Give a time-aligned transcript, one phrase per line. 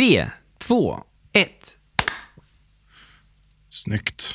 [0.00, 1.00] Tre, två,
[1.32, 1.76] ett.
[3.70, 4.34] Snyggt.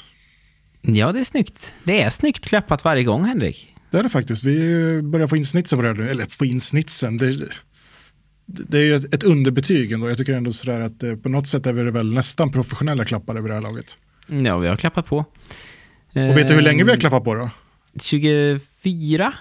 [0.82, 1.74] Ja, det är snyggt.
[1.84, 3.76] Det är snyggt klappat varje gång, Henrik.
[3.92, 4.44] Det är det faktiskt.
[4.44, 6.10] Vi börjar få in snitsen på det här nu.
[6.10, 7.18] Eller få in snitsen.
[7.18, 7.50] Det,
[8.46, 10.10] det är ju ett, ett underbetyg ändå.
[10.10, 13.42] Jag tycker ändå sådär att eh, på något sätt är vi väl nästan professionella klappare
[13.42, 13.98] vid det här laget.
[14.28, 15.18] Ja, vi har klappat på.
[15.18, 17.50] Och vet du hur länge vi har Ehm, klappat på då?
[18.02, 19.34] 24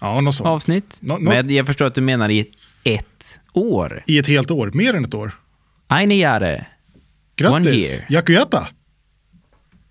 [0.00, 0.46] Ja, något sånt.
[0.46, 0.98] avsnitt.
[1.02, 2.50] Nå- nå- Men jag förstår att du menar i
[2.84, 4.02] ett år.
[4.06, 5.32] I ett helt år, mer än ett år.
[5.88, 6.66] Eine Jahre.
[7.44, 7.94] One Grattis!
[7.94, 8.06] year.
[8.08, 8.66] Yakuyata!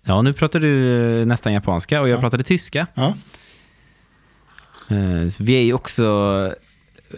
[0.06, 2.20] Ja, nu pratar du eh, nästan japanska och jag Ja.
[2.20, 2.86] pratade tyska.
[2.94, 3.14] Ja,
[4.90, 6.04] Eh, Vi är ju också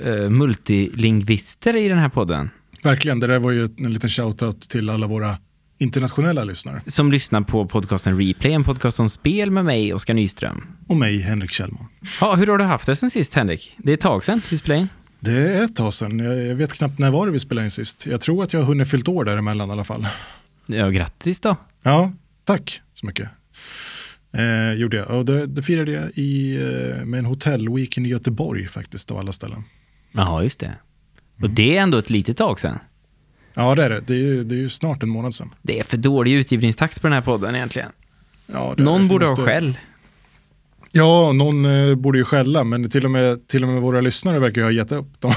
[0.05, 2.51] eh, multilingvister i den här podden.
[2.83, 3.21] verkligen.
[3.21, 5.37] Det där var ju en liten shoutout till alla våra
[5.79, 6.83] internationella lyssnare.
[6.87, 10.67] Som lyssnar på podcasten Replay, en podcast om spel med mig, Oskar Nyström.
[10.89, 11.87] Och mig, Henrik Kjellman.
[12.21, 13.75] Ja, hur har du haft det sen sist, Henrik?
[13.79, 14.89] Det är ett tag sedan vi spelade in.
[15.21, 16.19] Det är ett tag sedan.
[16.19, 18.07] Jag, vet knappt när var det vi spelade in sist.
[18.07, 20.07] Jag tror att jag har hunnit fyllt år däremellan i alla fall.
[20.67, 21.57] Ja, grattis då.
[21.83, 22.13] Ja,
[22.45, 23.29] tack så mycket.
[24.33, 25.11] Eh, gjorde jag.
[25.11, 29.33] Och det, det firade jag i, eh, med en hotellweekend i Göteborg faktiskt, av alla
[29.33, 29.65] ställen.
[30.13, 30.73] Jaha, just det.
[31.43, 32.79] Och det är ändå ett litet tag sedan.
[33.55, 34.01] Ja, det är det.
[34.07, 35.55] Det är, ju- det är ju snart en månad sedan.
[35.63, 37.89] Det är för dålig utgivningstakt på den här podden egentligen.
[38.47, 39.79] Ja, Någon borde ha skäll.
[40.97, 44.39] Ja, någon eh, borde ju skälla, men till och, med, till och med våra lyssnare
[44.39, 45.07] verkar ju ha gett upp.
[45.21, 45.35] De,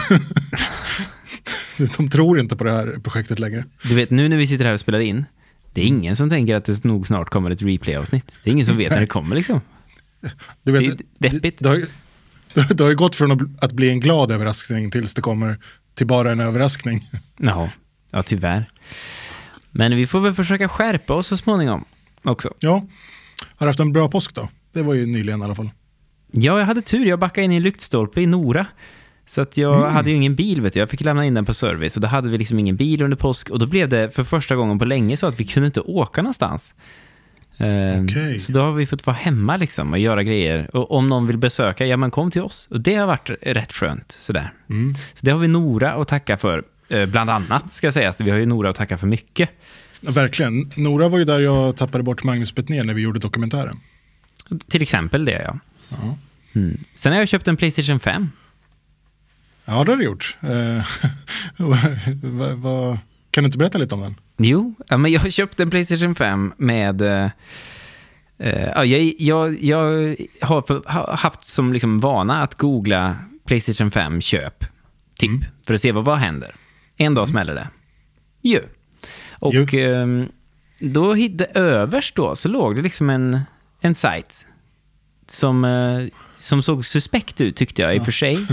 [1.97, 3.65] de tror inte på det här projektet längre.
[3.83, 5.25] Du vet, nu när vi sitter här och spelar in,
[5.73, 8.31] det är ingen som tänker att det nog snart kommer ett replay-avsnitt.
[8.43, 9.61] Det är ingen som vet när det kommer liksom.
[10.63, 11.59] Du vet, Det är deppigt.
[11.59, 11.69] Det, det,
[12.61, 15.21] har, det har ju gått från att, bli- att bli en glad överraskning tills det
[15.21, 15.57] kommer
[15.95, 17.01] till bara en överraskning.
[17.37, 17.69] Jaha,
[18.11, 18.65] ja tyvärr.
[19.71, 21.85] Men vi får väl försöka skärpa oss så småningom
[22.23, 22.53] också.
[22.59, 22.85] Ja,
[23.55, 24.49] har du haft en bra påsk då?
[24.79, 25.69] Det var ju nyligen i alla fall.
[26.31, 27.05] Ja, jag hade tur.
[27.05, 28.65] Jag backade in i en lyktstolpe i Nora.
[29.25, 30.79] Så att jag hade ju ingen bil, vet du.
[30.79, 33.17] Jag fick lämna in den på service och då hade vi liksom ingen bil under
[33.17, 33.49] påsk.
[33.49, 36.21] Och då blev det för första gången på länge så att vi kunde inte åka
[36.21, 36.73] någonstans.
[37.57, 38.39] Ehm, Okej.
[38.39, 40.75] Så då har vi fått vara hemma liksom och göra grejer.
[40.75, 42.67] Och om någon vill besöka, ja men kom till oss.
[42.71, 44.53] Och det har varit rätt skönt sådär.
[44.69, 44.93] Mm.
[44.95, 46.63] Så det har vi Nora att tacka för.
[46.89, 48.21] eh, Bland annat ska sägas.
[48.21, 49.49] Vi har ju Nora att tacka för mycket.
[50.01, 50.71] Ja, Verkligen.
[50.75, 53.75] Nora var ju där jag tappade bort Magnus Betnér när vi gjorde dokumentären.
[54.67, 55.59] Till exempel det ja.
[55.89, 56.17] Ja,
[56.53, 56.77] Mm.
[56.95, 58.31] Sen har jag köpt en Playstation 5.
[59.65, 60.37] ja det har du gjort.
[60.41, 60.85] Eh,
[63.31, 64.15] kan du inte berätta lite om den?
[64.37, 67.01] Jo, ja, men jag har köpt en Playstation 5 med...
[67.01, 67.29] eh,
[68.37, 70.83] eh, ja, jag, jag, jag har för,
[71.15, 73.15] haft som liksom vana att googla
[73.45, 74.65] Playstation 5 köp,
[75.19, 75.45] typ, Mm.
[75.67, 76.51] för att se vad, vad händer.
[76.97, 77.67] En dag smäller det.
[78.41, 78.61] Ju.
[79.31, 79.79] Och Jo.
[79.79, 80.29] ehm,
[80.79, 83.39] då hittade överst då, så låg det liksom en,
[83.81, 84.45] en sajt
[85.27, 86.05] som, eh,
[86.37, 88.47] som såg suspekt ut tyckte jag i och för sig.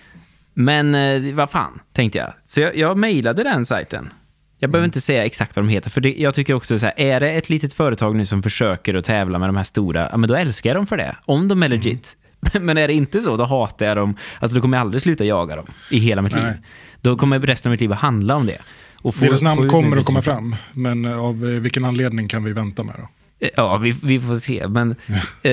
[0.54, 2.32] Men eh, vad fan, tänkte jag.
[2.46, 4.12] Så jag, jag mejlade den sajten.
[4.58, 6.94] Jag behöver inte säga exakt vad de heter, för det, jag tycker också så här,
[6.96, 10.16] är det ett litet företag nu som försöker att tävla med de här stora, ja
[10.16, 11.16] men då älskar jag dem för det.
[11.24, 12.16] Om de är legit.
[12.60, 14.16] Men är det inte så, då hatar jag dem.
[14.40, 16.42] Alltså då kommer jag aldrig sluta jaga dem i hela mitt Nej.
[16.44, 16.52] liv.
[17.00, 18.58] Då kommer resten av mitt liv att handla om det.
[19.02, 22.52] Och få- Deras namn kommer att komma fram, men eh, av vilken anledning kan vi
[22.52, 23.08] vänta med då?
[23.56, 24.68] Ja, vi, vi får se.
[24.68, 24.96] Men
[25.42, 25.52] eh,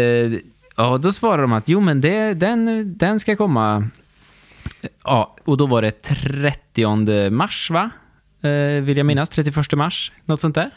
[0.75, 3.87] ja, då svarar de att jo, men det, den, den ska komma.
[5.03, 7.89] Ja, och då var det 30 mars, va?
[8.49, 9.29] Eh, vill jag minnas.
[9.29, 10.69] 31 mars, något sånt där.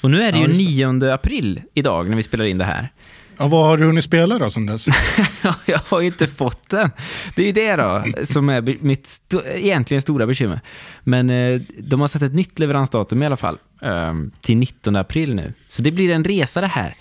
[0.00, 0.86] Och nu är det Ja, ju just det.
[0.92, 2.88] 9 april idag när vi spelar in det här.
[3.38, 4.86] Ja, vad har du hunnit spela då sen dess?
[5.66, 6.90] Jag har ju inte fått den.
[7.34, 10.60] Det är ju det då som är mitt st egentligen stora bekymmer.
[11.04, 13.58] Men eh, de har satt ett nytt leveransdatum i alla fall.
[13.82, 15.52] eh, till 19 april nu.
[15.68, 16.94] Så det blir en resa det här.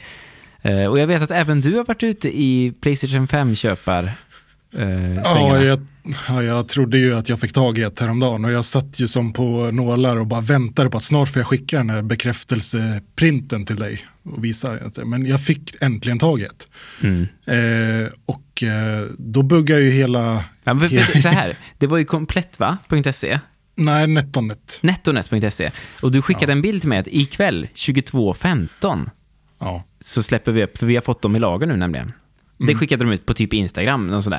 [0.61, 4.11] Eh, och jag vet att även du har varit ute i Playstation 5-köpar
[4.75, 5.79] eh, Ja, jag,
[6.27, 9.07] ja, jag trodde ju att jag fick tag i ett häromdagen och jag satt ju
[9.07, 13.65] som på nålar och bara väntade på att snart får jag skicka den här bekräftelseprinten
[13.65, 14.77] till dig och visa.
[15.05, 16.67] Men jag fick äntligen tag i ett.
[17.03, 17.21] Mm.
[17.45, 22.05] Eh, och eh, då buggade ju hela, Ja, för, för, så här, det var ju
[22.05, 22.77] komplett va?
[23.13, 23.39] .se.
[23.75, 24.79] nej Netonet.
[24.81, 25.71] Nettonet.se.
[26.01, 26.55] Och du skickade Ja.
[26.55, 29.09] en bild till mig att ikväll 22.15
[29.59, 32.11] Ja, så släpper vi upp, för vi har fått dem i lager nu nämligen.
[32.57, 34.37] Det skickade de ut på typ Instagram och sådär.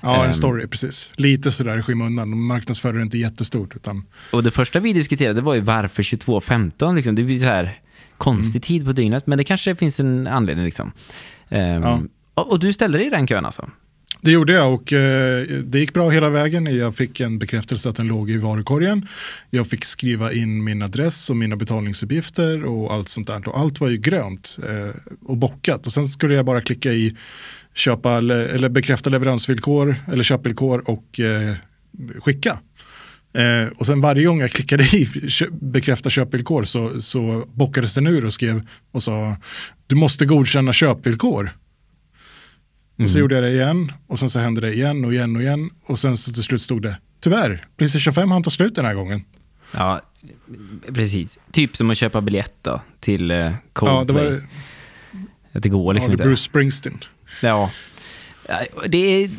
[0.00, 0.14] Mm.
[0.14, 1.12] ja en Ehm, story precis.
[1.16, 3.76] Lite sådär i skymundan, de marknadsförde det inte jättestort.
[3.76, 7.14] Utan, Och det första vi diskuterade var ju varför 22.15, liksom.
[7.14, 7.80] det blir så här
[8.18, 8.60] konstig Mm.
[8.60, 10.92] tid på dygnet, men det kanske finns en anledning liksom.
[11.48, 12.00] Ehm, Ja.
[12.34, 13.70] och, och du ställde dig i den kön alltså?
[14.20, 16.76] Det gjorde jag och eh, det gick bra hela vägen.
[16.76, 19.08] Jag fick en bekräftelse att den låg i varukorgen.
[19.50, 23.48] Jag fick skriva in min adress och mina betalningsuppgifter och allt sånt där.
[23.48, 24.94] Och allt var ju grönt eh,
[25.26, 25.86] och bockat.
[25.86, 27.16] Och sen skulle jag bara klicka i
[27.78, 31.54] köpa le- eller bekräfta leveransvillkor eller köpvillkor och eh,
[32.20, 32.58] skicka.
[33.32, 35.08] Eh, och sen varje gång jag klickade i
[35.60, 39.36] bekräfta köpvillkor så, så bockades den ur och skrev och sa
[39.86, 41.50] du måste godkänna köpvillkor.
[43.02, 45.42] Och så gjorde jag det igen och sen så hände det igen och igen och
[45.42, 48.84] igen och sen så till slut stod det tyvärr, Playstation 5 hann ta slut den
[48.84, 49.24] här gången.
[49.72, 50.00] Ja,
[50.92, 51.38] precis.
[51.52, 54.30] Typ som att köpa biljett då, till eh, Ja, det Coldplay.
[54.30, 54.40] var
[55.52, 56.24] Att det går ja, liksom det inte.
[56.24, 56.98] Bruce Springsteen.
[57.42, 57.70] Ja.
[58.88, 59.30] Det är...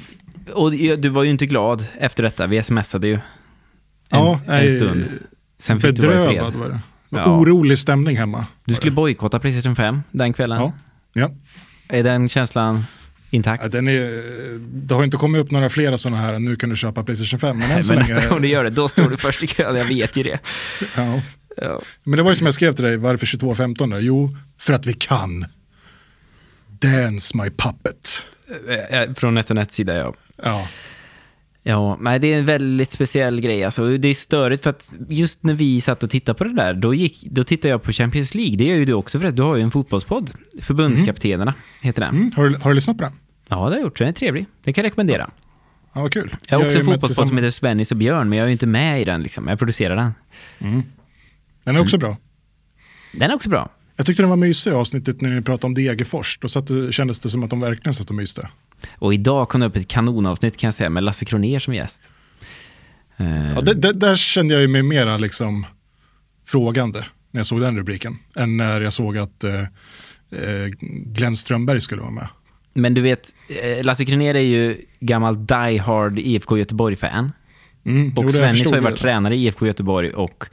[0.53, 2.47] Och du var ju inte glad efter detta.
[2.47, 3.19] Vi smsade ju en,
[4.09, 5.05] Ja, en nej, stund.
[5.59, 6.61] Sen fick du vara Bedrövad fred.
[6.61, 6.81] var det.
[7.09, 7.25] Ja.
[7.25, 8.45] Orolig stämning hemma.
[8.65, 10.57] Du skulle bojkotta Playstation 5 den kvällen.
[10.59, 10.73] Ja.
[11.13, 11.31] Ja.
[11.89, 12.85] Är den känslan
[13.29, 13.63] intakt?
[13.63, 14.21] Ja, den är,
[14.87, 17.57] det har inte kommit upp några flera sådana här, nu kan du köpa Playstation 5.
[17.57, 19.75] Men, så Men länge, nästa gång du gör det, då står du först i kön.
[19.77, 20.39] Jag vet ju det.
[20.95, 21.21] ja.
[21.61, 21.81] Ja.
[22.03, 23.99] Men det var ju som jag skrev till dig, varför 22.15 då?
[23.99, 25.45] Jo, för att vi kan.
[26.79, 28.23] Dance my puppet.
[28.89, 30.13] Eh, Från NetOnNets sida, ja.
[30.43, 30.67] Ja,
[31.63, 33.63] Ja, nej, det är en väldigt speciell grej.
[33.63, 36.73] Alltså, det är störigt för att just när vi satt och tittade på det där,
[36.73, 38.57] då, gick, då tittade jag på Champions League.
[38.57, 40.31] Det gör ju du också för att du har ju en fotbollspodd.
[40.61, 42.15] Förbundskaptenerna heter den.
[42.15, 42.31] mm.
[42.35, 43.13] har, du, har du lyssnat på den?
[43.47, 43.97] Ja, det har jag gjort.
[43.97, 44.45] Den är trevlig.
[44.63, 45.29] Den kan jag rekommendera.
[45.93, 46.35] Ja, vad kul.
[46.47, 48.53] Jag har också är en fotbollspodd som heter Svennis och Björn, men jag är ju
[48.53, 49.23] inte med i den.
[49.23, 49.47] Liksom.
[49.47, 50.13] Jag producerar den.
[51.63, 52.17] Den är också bra.
[53.13, 53.69] Den är också bra.
[53.99, 56.37] Jag tyckte den var mysig avsnittet när ni pratade om Degerfors.
[56.41, 58.49] Då satt kändes det som att de verkligen satt och myste.
[58.97, 62.09] Och idag kom det upp ett kanonavsnitt kan jag säga, med Lasse Kronér som gäst.
[63.17, 65.65] Eh, Ja, det, det, där kände jag mig mera liksom
[66.45, 68.17] frågande när jag såg den rubriken.
[68.35, 69.61] Än när jag såg att eh,
[70.31, 70.67] eh,
[71.05, 72.27] Glenn Strömberg skulle vara med.
[72.73, 77.31] Men du vet, eh, Lasse Kronér är ju gammal die hard IFK Göteborg-fan.
[77.89, 80.45] Mm, Och det Svennis har ju varit tränare i IFK Göteborg och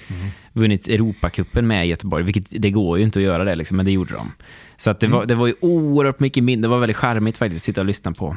[0.52, 3.92] vunnit Europacupen med Göteborg, vilket det går ju inte att göra det, liksom, men det
[3.92, 4.32] gjorde de.
[4.76, 7.62] Så att det, var, det var ju oerhört mycket mindre, det var väldigt charmigt faktiskt
[7.62, 8.36] att sitta och lyssna på,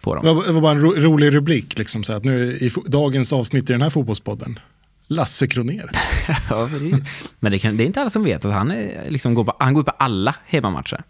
[0.00, 0.36] på Det dem.
[0.36, 3.70] var, det var bara en ro, rolig rubrik, liksom, så att nu i dagens avsnitt
[3.70, 4.58] i den här fotbollspodden.
[5.06, 5.90] Lasse Kroner.
[6.50, 6.68] Ja,
[7.40, 9.56] men det, kan, det är inte alla som vet att han, är, liksom, går, på,
[9.58, 11.02] han går på alla hemmamatcher.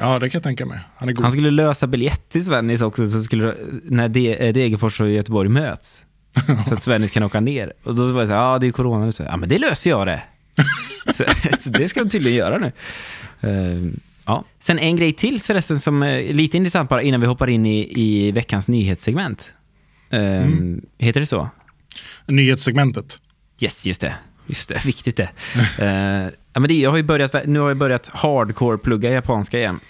[0.00, 0.78] Ja, det kan jag tänka mig.
[0.96, 1.22] Han är god.
[1.24, 3.54] Han skulle lösa biljett till Svennis också, så skulle,
[3.84, 6.02] när De- Degerfors och Göteborg möts.
[6.68, 7.72] så att Svennis kan åka ner.
[7.82, 9.12] Och då var det så här, ja det är corona nu.
[9.12, 10.22] Så, ja men det löser jag det.
[11.14, 11.24] så,
[11.60, 12.72] så det ska de tydligen göra nu.
[13.40, 13.92] Eh,
[14.24, 14.44] ja.
[14.60, 17.92] Sen en grej till förresten som är lite intressant bara innan vi hoppar in i,
[18.00, 19.50] i veckans nyhetssegment.
[20.10, 20.48] Eh,
[20.98, 21.48] Heter det så?
[22.26, 23.18] Nyhetssegmentet.
[23.60, 24.14] Yes, just det.
[24.46, 25.28] Just det, viktigt det.
[25.78, 29.80] Eh, ja, men det jag har ju börjat, nu har jag börjat hardcore-plugga japanska igen.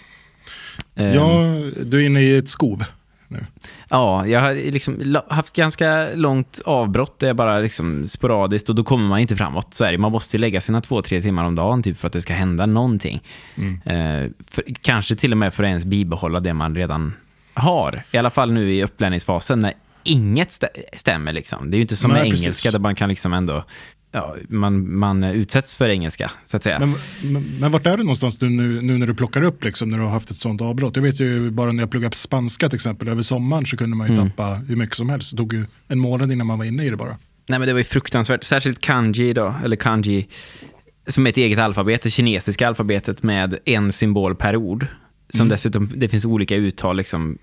[0.95, 1.43] Eh, Ja,
[1.83, 2.83] du är inne i ett skov
[3.27, 3.45] nu.
[3.93, 8.83] Ja, jag har liksom haft ganska långt avbrott där jag bara liksom sporadiskt och då
[8.83, 9.73] kommer man inte framåt.
[9.73, 9.97] Så är det.
[9.97, 12.33] Man måste ju lägga sina två, tre timmar om dagen typ för att det ska
[12.33, 13.23] hända någonting.
[13.85, 17.13] Eh, för, kanske till och med för att ens bibehålla det man redan
[17.53, 18.03] har.
[18.11, 19.73] I alla fall nu i upplärningsfasen när
[20.03, 21.71] inget stä- stämmer liksom.
[21.71, 22.45] Det är ju inte som Nej, med precis.
[22.45, 23.63] engelska där man kan liksom ändå,
[24.13, 26.79] ja, man, man utsätts för engelska så att säga.
[26.79, 29.89] Men, men, men vart är du någonstans nu, nu, nu när du plockar upp, liksom,
[29.89, 30.95] när du har haft ett sånt avbrott?
[30.95, 34.09] Jag vet ju bara när jag pluggade spanska till exempel, över sommaren så kunde man
[34.09, 35.31] ju tappa hur mycket som helst.
[35.31, 37.17] Det tog ju en månad innan man var inne i det bara.
[37.47, 38.43] Nej men det var ju fruktansvärt.
[38.43, 40.27] Särskilt kanji då, eller kanji,
[41.07, 44.87] som är ett eget alfabet, det kinesiska alfabetet med en symbol per ord.
[45.29, 47.37] Som dessutom, det finns olika uttal liksom.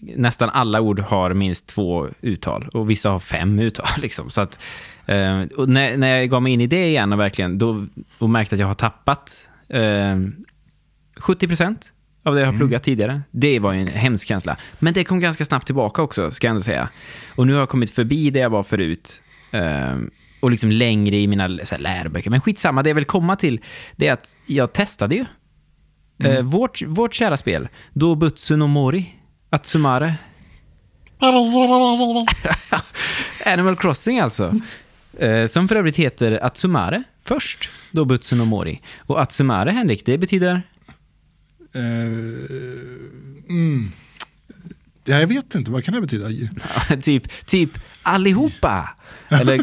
[0.00, 3.86] Nästan alla ord har minst två uttal och vissa har fem uttal.
[4.02, 4.30] Liksom.
[4.30, 4.60] Så att,
[5.08, 7.86] eh, och när, när jag gav mig in i det igen och verkligen, då,
[8.18, 10.16] och märkte att jag har tappat eh,
[11.20, 11.76] 70%
[12.24, 13.22] av det jag har pluggat tidigare.
[13.30, 14.56] Det var ju en hemsk känsla.
[14.78, 16.88] Men det kom ganska snabbt tillbaka också, ska jag ändå säga.
[17.36, 19.20] Och nu har jag kommit förbi det jag var förut.
[19.50, 19.96] eh,
[20.40, 22.30] och liksom längre i mina så här, läroböcker.
[22.30, 23.60] Men skitsamma, det jag vill komma till,
[23.96, 25.24] det är att jag testade ju.
[26.24, 29.14] Eh, vårt, vårt kära spel, Dobutsu no Mori,
[29.50, 30.14] Atsumare.
[33.46, 34.54] Animal Crossing alltså.
[35.18, 38.80] Eh, som för övrigt heter Atsumare först, Dobutsu no Mori.
[38.98, 40.62] Och Atsumare, Henrik, det betyder...
[41.72, 41.82] Eh,
[43.48, 43.90] mm.
[45.04, 46.28] ja, jag vet inte, vad kan det betyda?
[47.02, 47.70] typ, typ
[48.02, 48.96] allihopa.
[49.28, 49.60] Eller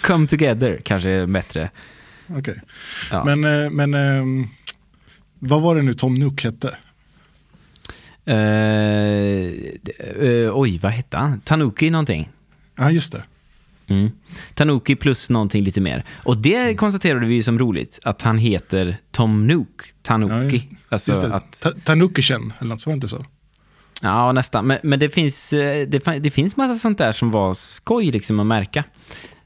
[0.00, 1.70] come together kanske är bättre.
[2.26, 2.60] Okej.
[3.10, 3.24] Ja.
[3.24, 4.48] Men, eh, men ehm,
[5.38, 6.76] vad var det nu Tom Nook hette?
[8.24, 11.40] D- eh, oj, vad hette han?
[11.40, 12.28] Tanuki någonting.
[12.76, 13.22] Ja, just det.
[13.88, 14.10] Mm.
[14.54, 16.04] Tanuki plus någonting lite mer.
[16.24, 19.92] Och det konstaterade vi ju som roligt, att han heter Tom Nook.
[20.02, 20.34] Tanuki.
[20.34, 23.24] Ja, just, alltså just att, Ta- Tanukishen, eller något, så var det inte så?
[24.02, 24.66] ja, nästan.
[24.66, 28.40] Men, men det, finns, eh, det, det finns massa sånt där som var skoj liksom
[28.40, 28.84] att märka.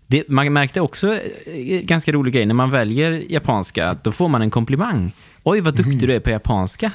[0.07, 4.43] Det, man märkte också eh, ganska rolig grej, när man väljer japanska, då får man
[4.43, 5.13] en komplimang.
[5.43, 6.93] Oj, vad duktig du är på japanska.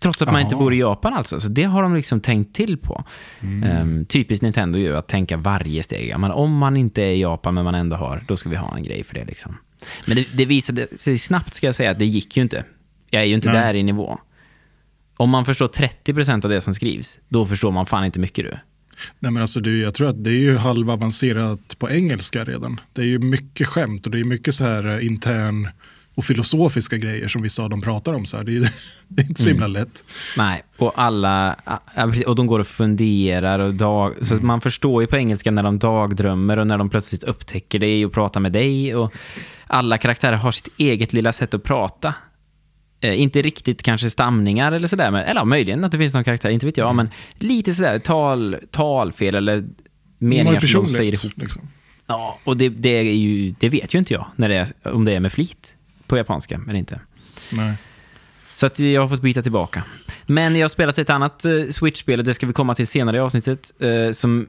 [0.00, 1.40] Trots att man inte bor i Japan alltså.
[1.40, 3.04] Så det har de liksom tänkt till på.
[3.40, 6.18] Um, typiskt Nintendo ju att tänka varje steg.
[6.18, 8.76] Men om man inte är i Japan men man ändå har, då ska vi ha
[8.76, 9.56] en grej för det liksom.
[10.06, 12.64] Men det, det visade sig snabbt ska jag säga att det gick ju inte.
[13.10, 13.62] Jag är ju inte Nej.
[13.62, 14.18] där i nivå.
[15.16, 18.50] Om man förstår 30% av det som skrivs, då förstår man fan inte mycket du.
[19.18, 22.80] Nej, men alltså det, jag tror att det är ju halvavancerat på engelska redan.
[22.92, 25.68] Det är ju mycket skämt och det är mycket så här eh, intern
[26.18, 28.26] och filosofiska grejer som vi sa de pratar om.
[28.26, 28.44] Så här.
[28.44, 28.72] Det, är,
[29.08, 30.04] det är inte så himla lätt.
[30.36, 31.56] Nej, och alla,
[32.26, 35.78] och de går och funderar och dag, så man förstår ju på engelska när de
[35.78, 39.12] dagdrömmer och när de plötsligt upptäcker dig och pratar med dig och
[39.66, 42.14] alla karaktärer har sitt eget lilla sätt att prata.
[43.00, 46.24] Eh, inte riktigt kanske stamningar eller sådär, men, eller ja, möjligen att det finns någon
[46.24, 47.08] karaktär, inte vet jag, men
[47.38, 49.64] lite sådär tal, talfel eller
[50.18, 51.38] meningar som de säger ihop.
[51.38, 51.62] Liksom.
[52.06, 55.04] Ja, och det, det, är ju, det vet ju inte jag när det är, om
[55.04, 55.74] det är med flit
[56.08, 57.00] på japanska eller inte.
[57.52, 57.76] Nej.
[58.54, 59.84] Så att jag har fått byta tillbaka.
[60.26, 63.20] Men jag har spelat ett annat eh, Switch-spel, det ska vi komma till senare i
[63.20, 64.46] avsnittet, eh, som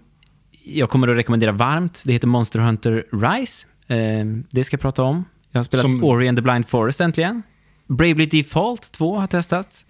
[0.64, 2.02] jag kommer att rekommendera varmt.
[2.06, 3.68] Det heter Monster Hunter Rise.
[3.88, 5.26] Eh, det ska jag prata om.
[5.52, 7.44] Jag har spelat Som- Ori and the Blind Forest äntligen.
[7.88, 9.86] Bravely Default 2 har testats.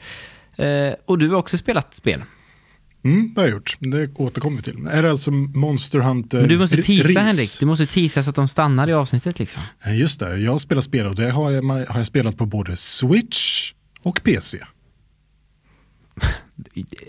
[1.05, 2.21] Och du har också spelat spel.
[3.03, 3.77] Mm, det har jag gjort.
[3.79, 4.87] Det återkommer vi till.
[4.87, 7.19] Är det alltså Monster Hunter Men du måste teasa?
[7.19, 7.59] Henrik.
[7.59, 9.61] Du måste teasa så att de stannar i avsnittet liksom.
[9.83, 12.75] Eh, Just det, jag spelar spel och det har jag, har jag spelat på både
[12.77, 14.59] Switch och PC.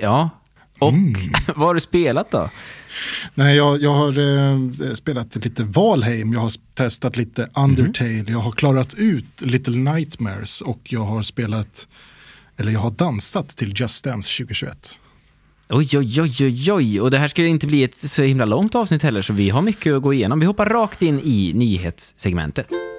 [0.00, 0.30] Ja.
[0.78, 1.14] Och Mm.
[1.46, 2.50] vad har du spelat då?
[3.34, 4.58] Nej, jag, jag har eh,
[4.94, 10.80] spelat lite Valheim, jag har testat lite Undertale, jag har klarat ut Little Nightmares och
[10.84, 11.88] jag har spelat,
[12.56, 14.98] eller jag har dansat till Just Dance 2021.
[15.72, 17.00] Oj, oj, oj, oj, oj.
[17.00, 19.62] Och det här ska inte bli ett så himla långt avsnitt heller, så vi har
[19.62, 20.40] mycket att gå igenom.
[20.40, 22.89] Vi hoppar rakt in i nyhetssegmentet.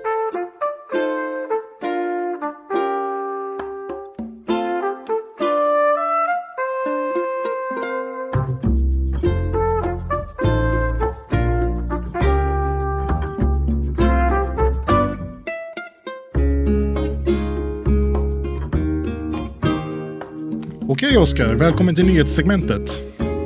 [21.12, 23.00] Okej Oskar, välkommen till nyhetssegmentet.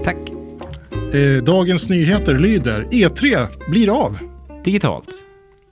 [0.03, 0.17] Tack.
[1.13, 4.17] Eh, dagens nyheter lyder E3 blir av.
[4.63, 5.10] Digitalt.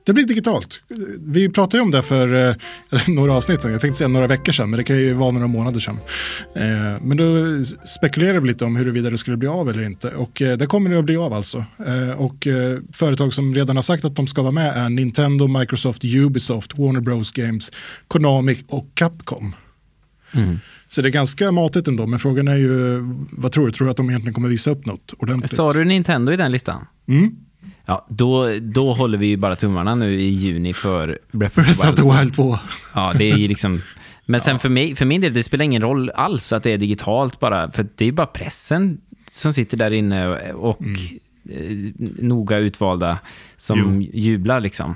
[0.05, 0.79] Det blir digitalt.
[1.19, 2.55] Vi pratade ju om det för eh,
[3.07, 5.47] några avsnitt sedan, jag tänkte säga några veckor sedan, men det kan ju vara några
[5.47, 5.97] månader sedan.
[6.55, 7.25] Eh, men då
[7.85, 10.09] spekulerade vi lite om huruvida det skulle bli av eller inte.
[10.09, 11.65] Och eh, det kommer det att bli av alltså.
[12.17, 12.47] Och
[12.93, 17.01] företag som redan har sagt att de ska vara med är Nintendo, Microsoft, Ubisoft, Warner
[17.01, 17.71] Bros Games,
[18.07, 19.55] Konami och Capcom.
[20.33, 20.59] Mm.
[20.93, 22.99] Så det är ganska matigt ändå, men frågan är ju,
[23.31, 23.71] vad tror du?
[23.71, 25.55] Tror du att de egentligen kommer visa upp något ordentligt?
[25.55, 26.85] Sa du Nintendo i den listan?
[27.07, 27.35] Mm.
[27.85, 31.89] Ja, då, då håller vi ju bara tummarna nu i juni för Breath of the
[31.89, 32.19] of the Wild.
[32.19, 32.57] Wild 2.
[32.93, 33.81] Ja, det är ju liksom...
[34.25, 36.77] Men sen för, mig, för min del, det spelar ingen roll alls att det är
[36.77, 40.81] digitalt bara, för det är bara pressen som sitter där inne och
[41.49, 41.77] eh,
[42.19, 43.19] noga utvalda
[43.57, 44.95] som jublar liksom.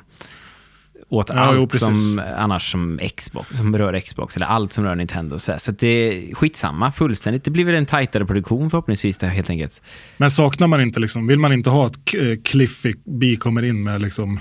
[1.09, 4.95] Åt Ja, allt jo, som annars som Xbox, som berör Xbox, eller allt som rör
[4.95, 5.39] Nintendo.
[5.39, 7.43] Så, så det är skitsamma, fullständigt.
[7.43, 9.81] Det blir väl en tajtare produktion förhoppningsvis det här, helt enkelt.
[10.17, 13.83] Men saknar man inte, liksom, vill man inte ha att eh, Cliffy B kommer in
[13.83, 14.39] med liksom,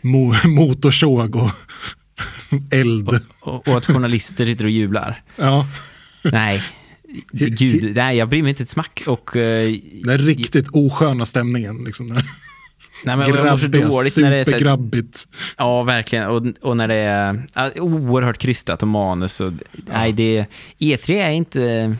[0.00, 1.50] mo motorsåg och
[2.72, 3.20] eld?
[3.40, 5.22] Och, och att journalister sitter och jublar.
[5.36, 5.66] Ja,
[6.24, 6.62] Nej,
[7.32, 9.02] gud, nej, jag bryr mig inte ett smack.
[9.06, 11.84] Och, eh, den riktigt osköna stämningen.
[11.84, 12.22] Liksom,
[13.04, 15.28] nej, men jag mår så grabbiga, dåligt när det är supergrabbigt.
[15.56, 16.26] Ja, verkligen.
[16.26, 19.40] Och, och när det är ja, oerhört krystat och manus.
[19.40, 20.46] Och, Nej, det,
[20.78, 21.96] E3 är inte...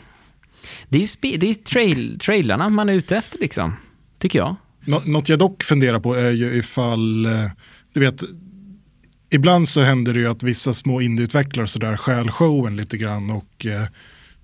[0.89, 3.77] Det är ju spe, det är trail, trailarna man är ute efter, liksom.
[4.19, 4.57] Tycker jag.
[4.85, 7.47] Nå något jag dock funderar på är ju ifall, eh,
[7.93, 8.23] du vet,
[9.31, 13.67] ibland så händer det ju att vissa små indieutvecklare sådär stjäl showen lite grann och
[13.67, 13.83] eh,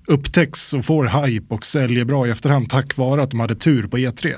[0.07, 3.87] upptäcks och får hype och säljer bra i efterhand tack vare att de hade tur
[3.87, 4.35] på E3.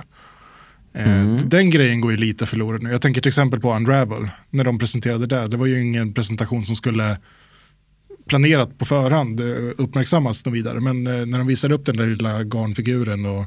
[0.92, 1.48] Eh, Mm.
[1.48, 2.90] Den grejen går ju lite förlorad nu.
[2.90, 5.48] Jag tänker till exempel på Unravel, när de presenterade det.
[5.48, 7.16] Det var ju ingen presentation som skulle
[8.26, 10.80] planerat på förhand eh, uppmärksammas och vidare.
[10.80, 13.44] Men eh, när de visade upp den där lilla garnfiguren och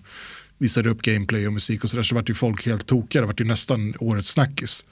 [0.58, 3.22] visade upp gameplay och musik och sådär så vart ju folk helt tokiga.
[3.22, 4.86] Det vart ju nästan årets snackis.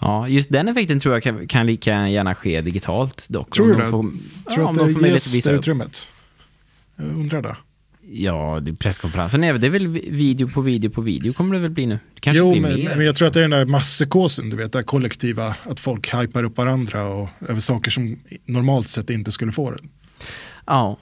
[0.00, 3.50] Ja, just den effekten tror jag kan, kan lika gärna ske digitalt dock.
[3.50, 3.90] Tror du de det?
[3.90, 4.16] Får, Tror
[4.64, 6.08] ja, att de det ges utrymmet?
[6.96, 7.56] Jag undrar det.
[8.14, 11.60] Ja, det är presskonferensen är, det är väl video på video på video kommer det
[11.60, 11.98] väl bli nu.
[12.14, 12.96] Det kanske Jo, blir men, mer.
[12.96, 16.14] men jag tror att det är den där masspsykosen, du vet, det kollektiva, att folk
[16.14, 19.78] hypar upp varandra och över saker som normalt sett inte skulle få det.
[20.66, 20.98] Ja,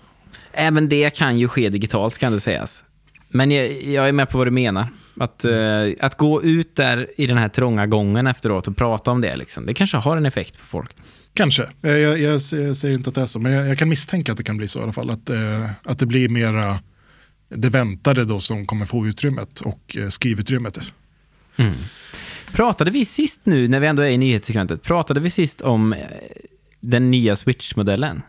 [0.52, 2.84] även det kan ju ske digitalt kan det sägas.
[3.28, 4.86] Men jag, jag är med på vad du menar.
[5.20, 5.52] Att, eh,
[6.00, 9.66] att gå ut där i den här trånga gången efteråt och prata om det, liksom,
[9.66, 10.90] det kanske har en effekt på folk.
[11.34, 11.62] Kanske.
[11.82, 14.32] Eh, Jag, jag, jag säger inte att det är så, men jag, jag kan misstänka
[14.32, 15.10] att det kan bli så i alla fall.
[15.10, 16.78] Att, eh, att det blir mera
[17.54, 20.78] det väntade då som kommer få utrymmet och eh, skrivutrymmet.
[22.52, 25.98] Pratade vi sist nu, när vi ändå är i nyhetssegmentet, pratade vi sist om eh,
[26.80, 28.22] den nya Switch-modellen?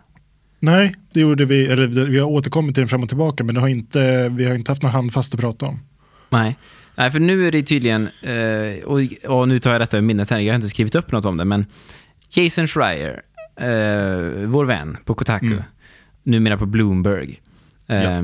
[0.59, 3.61] Nej, det gjorde vi, eller vi har återkommit till den fram och tillbaka, men det
[3.61, 5.79] har inte, vi har inte haft något handfast att prata om.
[6.29, 6.57] Nej.
[6.95, 10.29] Nej, för nu är det tydligen, eh, och, och nu tar jag detta i minnet
[10.29, 11.65] här, jag har inte skrivit upp något om det, men
[12.29, 13.21] Jason Schreier,
[14.45, 15.63] vår vän på Kotaku, Mm.
[16.23, 17.41] numera på Bloomberg,
[17.87, 18.21] eh,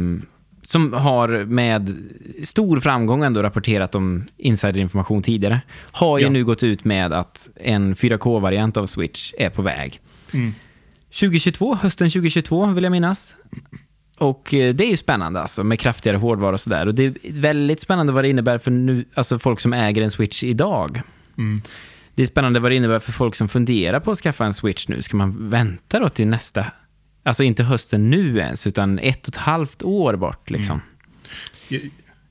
[0.68, 1.96] som har med
[2.44, 6.30] stor framgång ändå rapporterat om insiderinformation tidigare, har ju Ja.
[6.30, 10.02] nu gått ut med att en 4K-variant av Switch är på väg.
[10.34, 10.54] Mm.
[11.20, 13.36] 2022, hösten 2022 vill jag minnas.
[14.18, 16.86] Och eh, det är ju spännande alltså med kraftigare hårdvara och sådär.
[16.88, 20.12] Och det är väldigt spännande vad det innebär för nu, alltså folk som äger en
[20.12, 21.02] Switch idag.
[21.38, 21.62] Mm.
[22.16, 24.88] Det är spännande vad det innebär för folk som funderar på att skaffa en Switch
[24.88, 25.02] nu.
[25.02, 26.66] Ska man vänta då till nästa,
[27.28, 30.82] alltså inte hösten nu ens, utan ett och ett halvt år bort liksom.
[31.68, 31.82] Jag,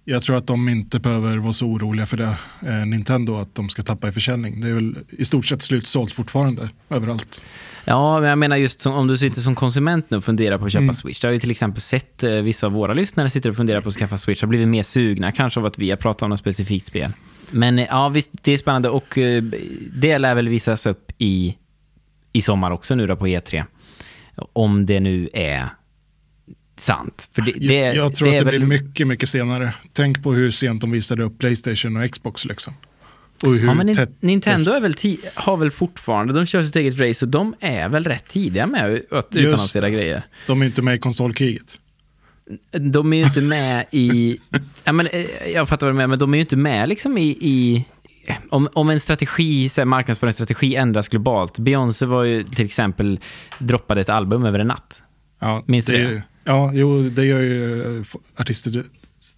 [0.05, 2.37] jag tror att de inte behöver vara så oroliga för det,
[2.67, 4.61] eh, Nintendo, att de ska tappa i försäljning.
[4.61, 7.45] Det är väl i stort sett slutsålt fortfarande överallt.
[7.85, 10.67] Ja, men jag menar just som, om du sitter som konsument nu och funderar på
[10.67, 10.95] att köpa Mm.
[10.95, 11.21] Switch.
[11.21, 13.89] Det har vi till exempel sett eh, vissa av våra lyssnare sitter och funderar på
[13.89, 14.41] att skaffa Switch.
[14.43, 17.13] Har blivit mer sugna kanske av att vi har pratat om något specifikt spel.
[17.51, 19.43] Men eh, ja, visst, det är spännande och eh,
[19.93, 21.57] det lär väl visas upp i,
[22.33, 23.65] i sommar också nu då på E3.
[24.37, 25.69] Om det nu är
[26.77, 27.29] sant.
[27.33, 29.73] För det, det, jag, jag tror det att det väl- blir mycket, mycket senare.
[29.93, 32.75] Tänk på hur sent de visade upp Playstation och Xbox liksom.
[33.45, 34.95] Och hur Ja, men tätt- Nintendo är väl
[35.35, 39.03] har väl fortfarande, de kör sitt eget race och de är väl rätt tidiga med
[39.11, 40.23] att utannonsera grejer.
[40.47, 41.79] De är inte med i konsolkriget.
[42.73, 44.39] De är ju inte med i...
[44.85, 47.19] Ja, men, eh, jag fattar vad du menar, men de är ju inte med liksom
[47.19, 47.29] i...
[47.41, 47.85] i
[48.51, 51.59] om, om en strategi, så här, marknadsföringsstrategi ändras globalt.
[51.59, 53.21] Beyoncé var ju till exempel,
[53.59, 55.03] droppade ett album över en natt.
[55.41, 56.11] Ja, Minns du det?
[56.15, 56.23] det?
[56.45, 58.05] Ja, jo, det gör ju eh,
[58.37, 58.85] artister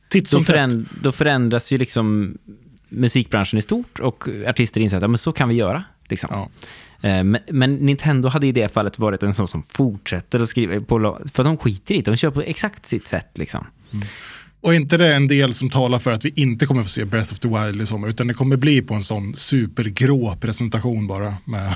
[0.08, 0.46] titt Då, som tätt.
[0.54, 2.38] föränd, då förändras ju liksom
[2.88, 5.84] musikbranschen i stort och artister inser att men så kan vi göra.
[6.08, 6.30] Liksom.
[6.32, 6.48] Ja.
[7.08, 10.80] Eh, Men, men Nintendo hade i det fallet varit en sån som fortsätter att skriva
[10.80, 11.18] på...
[11.32, 13.28] För de skiter i det, de kör på exakt sitt sätt.
[13.38, 13.66] Liksom.
[14.60, 17.32] Och inte det en del som talar för att vi inte kommer få se Breath
[17.32, 21.34] of the Wild i sommar, utan det kommer bli på en sån supergrå presentation bara
[21.44, 21.74] med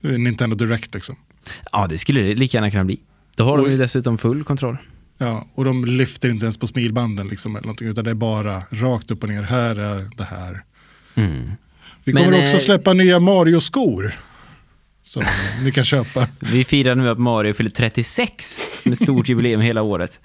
[0.20, 1.16] Nintendo Direct liksom.
[1.72, 3.00] Ja, det skulle det lika gärna kunna bli.
[3.36, 3.70] Då har de Oj.
[3.70, 4.76] ju dessutom full kontroll.
[5.18, 8.62] Ja, och de lyfter inte ens på smilbanden liksom, eller någonting, utan det är bara
[8.70, 9.42] rakt upp och ner.
[9.42, 10.64] Här är det här.
[11.14, 11.50] Mm.
[12.04, 14.14] Vi Men, kommer också eh, släppa nya Mario-skor.
[15.02, 15.24] Som
[15.62, 16.28] ni kan köpa.
[16.40, 20.20] Vi firar nu att Mario fyller 36 med stort jubileum hela året.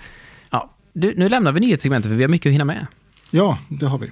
[0.99, 2.87] Du, nu lämnar vi nyhetssegmentet för vi har mycket att hinna med.
[3.31, 4.07] Ja, det har vi.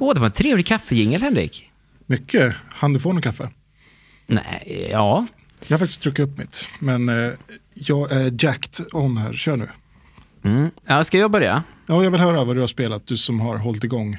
[0.00, 1.70] Åh, det var en trevlig kaffejingel, Henrik.
[2.06, 2.54] Mycket.
[2.68, 3.50] Han du få någon kaffe?
[4.26, 5.26] Nej, ja.
[5.66, 6.68] Jag har faktiskt druckit upp mitt.
[6.78, 7.32] Men eh,
[7.74, 9.32] jag är jacked on här.
[9.32, 9.68] Kör nu.
[10.44, 10.70] Mm.
[10.84, 11.04] ja.
[11.04, 11.62] Ska jag börja?
[11.88, 14.18] Ja, jag vill höra vad du har spelat, du som har hållit igång.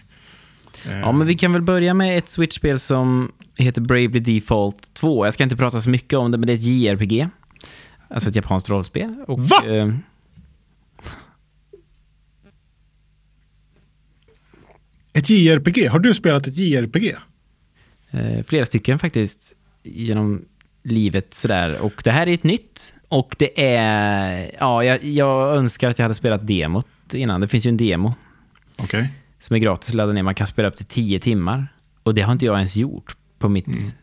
[0.85, 5.25] Ja, men vi kan väl börja med ett Switch-spel som heter Bravely Default 2.
[5.25, 7.27] Jag ska inte prata så mycket om det, men det är ett JRPG.
[8.09, 9.15] Alltså ett japanskt rollspel.
[9.27, 9.55] Och, Va?
[9.67, 9.89] Eh,
[15.13, 17.13] Ett JRPG, har du spelat ett JRPG?
[18.11, 19.53] eh, flera stycken faktiskt
[19.83, 20.45] genom
[20.83, 21.79] livet sådär.
[21.79, 22.93] Och det här är ett nytt.
[23.07, 24.51] Och det är...
[24.59, 27.41] Ja, jag, jag önskar att jag hade spelat demot innan.
[27.41, 28.13] Det finns ju en demo
[28.77, 29.13] Okej.
[29.39, 30.23] som är gratis att ladda ner.
[30.23, 31.67] Man kan spela upp till 10 timmar.
[32.03, 33.95] Och det har inte jag ens gjort på mitt...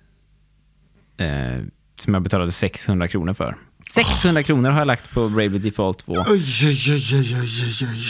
[1.17, 1.63] Eh,
[1.99, 3.57] som jag betalade 600 kronor för.
[3.91, 6.13] 600 kronor har jag lagt på Bravely Default 2.
[6.13, 8.07] Oj, oj, oj, oj, oj, oj.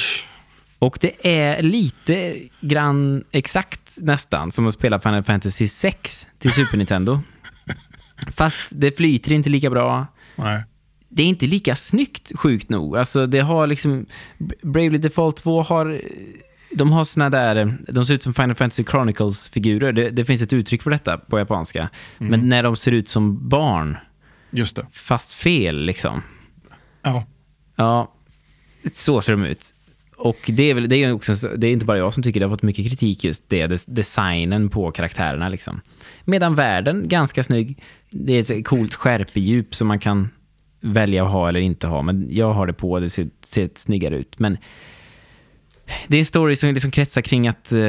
[0.79, 6.77] Och det är lite grann exakt nästan som att spela Final Fantasy 6 till Super
[6.77, 7.21] Nintendo.
[8.33, 10.07] Fast det flyter inte lika bra.
[10.37, 10.63] Nej.
[11.17, 12.97] Det är inte lika snyggt, sjukt nog.
[12.97, 14.07] Alltså det har liksom...
[14.63, 16.01] Bravely Default 2 har...
[16.73, 17.77] De har såna där...
[17.89, 19.93] De ser ut som Final Fantasy Chronicles-figurer.
[19.93, 21.89] Det, det finns ett uttryck för detta på japanska.
[22.19, 23.97] Men när de ser ut som barn,
[24.51, 24.87] Just det.
[24.93, 26.23] fast fel liksom.
[27.03, 27.25] Ja.
[27.77, 28.13] Ja,
[28.93, 29.75] så ser de ut.
[30.17, 32.47] Och det är, väl, det är, också, det är inte bara jag som tycker det
[32.47, 35.81] har fått mycket kritik just det, des- designen på karaktärerna liksom.
[36.25, 37.83] Medan världen, ganska snygg.
[38.11, 40.29] Det är ett coolt skärpedjup som man kan
[40.85, 42.03] välja att ha eller inte ha.
[42.03, 44.39] Men jag har det på, det ser, ser snyggare ut.
[44.39, 44.59] Men
[46.09, 47.81] Det är en story som liksom kretsar kring att eh,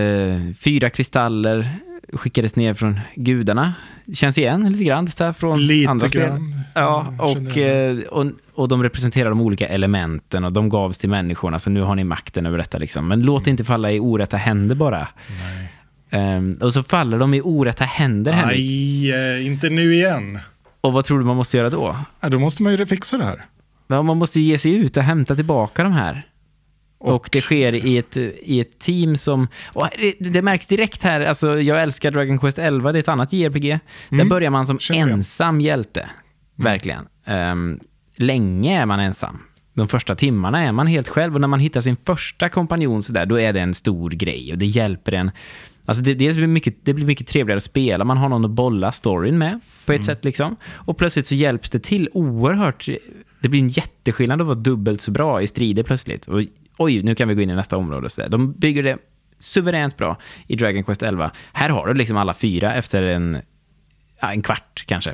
[0.60, 1.70] fyra kristaller
[2.14, 3.74] skickades ner från gudarna.
[4.14, 6.22] Känns igen lite grann detta från Lite andra spel.
[6.22, 6.54] grann.
[6.76, 11.60] Ja, och, eh, och, och de representerar de olika elementen och de gavs till människorna,
[11.60, 12.78] så nu har ni makten över detta.
[12.78, 13.08] Liksom.
[13.08, 15.08] Men låt det inte falla i orätta händer bara.
[15.40, 15.72] Nej.
[16.10, 18.60] Ehm, och så faller de i orätta händer, Henrik.
[18.60, 20.40] Nej, eh, inte nu igen.
[20.86, 21.96] Och vad tror du man måste göra då?
[22.20, 23.46] Ja, då måste man ju fixa det här.
[23.88, 26.28] Ja, man måste ge sig ut och hämta tillbaka de här.
[26.98, 29.48] Och, Och- det sker i ett, i ett team som...
[29.98, 33.34] Det, det märks direkt här, alltså jag älskar Dragon Quest 11, det är ett annat
[33.34, 33.80] JRPG.
[34.10, 34.80] Där börjar man som Mm.
[34.80, 35.08] Känner jag.
[35.08, 35.18] Mm.
[35.20, 36.10] ensam hjälte.
[36.56, 37.08] Verkligen.
[37.26, 37.80] Ehm,
[38.16, 39.40] länge är man ensam.
[39.74, 43.14] De första timmarna är man helt själv och när man hittar sin första kompanjon så
[43.14, 45.32] där, då är det en stor grej och det hjälper en.
[45.86, 48.52] Alltså det, dels blir mycket, det blir mycket trevligare att spela, man har någon att
[48.52, 50.00] bolla storyn med på Mm.
[50.00, 50.56] ett sätt liksom.
[50.74, 52.90] Och plötsligt så hjälps det till oerhört.
[53.42, 56.28] Det blir en jätteskillnad att vara dubbelt så bra i strider plötsligt.
[56.28, 56.42] Och,
[56.78, 58.06] oj, nu kan vi gå in i nästa område.
[58.06, 58.30] och Så där.
[58.30, 58.98] De bygger det
[59.38, 60.18] suveränt bra
[60.48, 61.32] i Dragon Quest 11.
[61.54, 63.38] Här har du liksom alla fyra efter en,
[64.18, 65.14] en kvart kanske.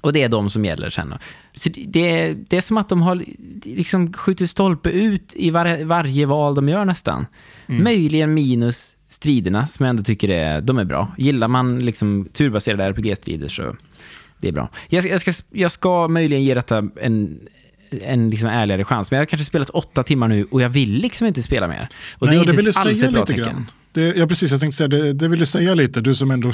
[0.00, 1.14] Och det är de som gäller sen.
[1.54, 3.24] Så det, är, det är som att de har
[3.64, 7.26] liksom skjutit stolpe ut i var, varje val de gör nästan.
[7.66, 11.14] Möjligen minus striderna, som jag ändå tycker är, de är bra.
[11.18, 13.76] Gillar man liksom turbaserade RPG-strider så
[14.40, 14.70] det är bra.
[14.88, 17.40] Jag, ska- jag, ska, jag ska möjligen ge detta en,
[17.90, 20.92] en liksom ärligare chans, men jag har kanske spelat åtta timmar nu och jag vill
[20.92, 21.88] liksom inte spela mer.
[22.18, 23.66] Och Nej, det är och det inte vill alls ett bra lite tecken.
[23.92, 24.50] Det, ja, precis.
[24.50, 26.00] Jag tänkte säga det, det vill du säga lite.
[26.00, 26.52] Du som ändå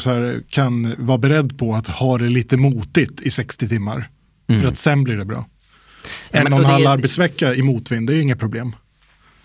[0.48, 4.08] kan vara beredd på att ha det lite motigt i 60 timmar.
[4.46, 5.36] För att sen blir det bra.
[5.36, 5.48] Mm.
[6.30, 8.76] Ja, en och en halv arbetsvecka i motvind, det är inget problem.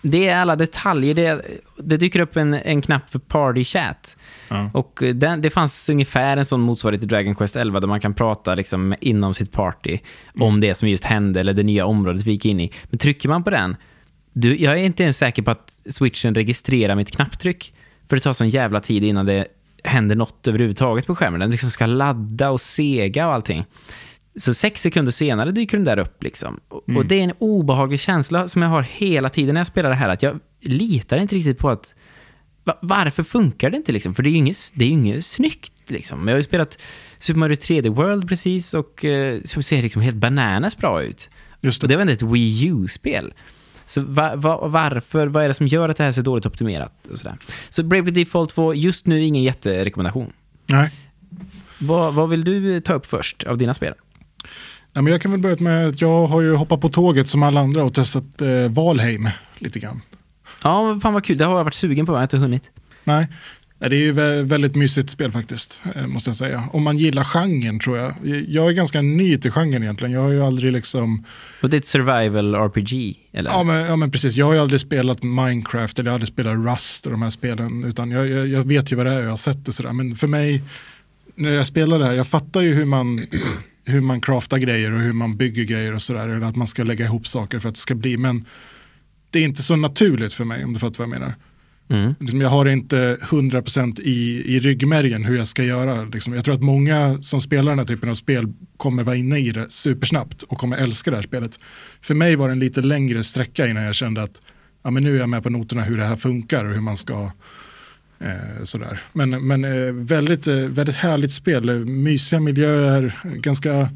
[0.02, 1.14] Det är alla detaljer.
[1.14, 1.42] Det,
[1.76, 4.16] det dyker upp en, en knapp för party chat.
[4.48, 4.70] Ja.
[4.74, 8.14] Och den, det fanns ungefär en sån motsvarighet till Dragon Quest 11 där man kan
[8.14, 9.98] prata liksom inom sitt party
[10.34, 12.72] om det som just hände eller det nya området vi gick in i.
[12.84, 13.76] Men trycker man på den,
[14.32, 17.74] du, jag är inte ens säker på att switchen registrerar mitt knapptryck.
[18.08, 19.46] För det tar sån jävla tid innan det
[19.84, 21.40] händer något överhuvudtaget på skärmen.
[21.40, 23.64] Den liksom ska ladda och sega och allting.
[24.36, 26.22] Så sex sekunder senare dyker den där upp.
[26.22, 26.60] Liksom.
[26.68, 29.90] Och, och det är en obehaglig känsla som jag har hela tiden när jag spelar
[29.90, 30.08] det här.
[30.08, 31.94] Att jag litar inte riktigt på att...
[32.64, 34.14] Va, varför funkar det inte liksom?
[34.14, 36.28] För det är ju inget, det är inget snyggt liksom.
[36.28, 36.78] Jag har ju spelat
[37.18, 41.30] Super Mario 3D World precis och eh, som ser liksom helt bananas bra ut.
[41.60, 41.92] Just Och det.
[41.92, 43.34] det var ändå ett Wii U-spel.
[43.86, 46.46] Så va, va, varför, vad är det som gör att det här är så dåligt
[46.46, 47.06] optimerat?
[47.10, 47.36] Och sådär.
[47.68, 50.32] Så Bravely Default 2, just nu ingen jätterekommendation.
[50.66, 50.90] Nej.
[51.78, 53.94] Vad, vad vill du ta upp först av dina spel?
[54.92, 57.42] Ja, men jag kan väl börja med att jag har ju hoppat på tåget som
[57.42, 59.28] alla andra och testat eh, Valheim
[59.58, 60.00] lite granran.
[60.62, 61.38] Ja, men fan vad kul.
[61.38, 62.62] Det har jag varit sugen på, jag har inte hunnit.
[63.04, 63.26] Nej,
[63.78, 66.64] det är ju vä- väldigt mysigt spel faktiskt, eh, måste jag säga.
[66.72, 68.14] Om man gillar genren tror jag.
[68.48, 70.12] Jag är ganska ny till genren egentligen.
[70.12, 71.24] Jag har ju aldrig liksom,
[71.62, 73.50] Och det är ett survival RPG, eller?
[73.50, 76.28] ja men, ja men precis, jag har ju aldrig spelat Minecraft eller jag har aldrig
[76.32, 77.84] spelat Rust och de här spelen.
[77.84, 79.92] Utan jag, jag, jag vet ju vad det är och jag har sett det sådär.
[79.92, 80.62] Men för mig,
[81.34, 83.26] när jag spelar det här, jag fattar ju hur man,
[83.84, 86.28] hur man craftar grejer och hur man bygger grejer och sådär.
[86.28, 88.16] Eller att man ska lägga ihop saker för att det ska bli.
[88.16, 88.44] Men
[89.30, 91.34] det är inte så naturligt för mig om du fattar vad jag menar.
[91.88, 92.14] Mm.
[92.20, 96.04] Liksom jag har inte 100% i, i ryggmärgen hur jag ska göra.
[96.04, 96.32] Liksom.
[96.32, 99.50] Jag tror att många som spelar den här typen av spel kommer vara inne i
[99.50, 101.60] det supersnabbt och kommer älska det här spelet.
[102.00, 104.42] För mig var det en lite längre sträcka innan jag kände att
[104.82, 106.96] ja, men nu är jag med på noterna hur det här funkar och hur man
[106.96, 107.30] ska
[108.22, 109.00] eh, sådär.
[109.12, 113.90] Men, men eh, väldigt, eh, väldigt härligt spel, mysiga miljöer, ganska,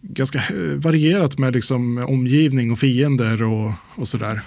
[0.00, 0.42] ganska
[0.76, 4.40] varierat med liksom, omgivning och fiender och, och sådär.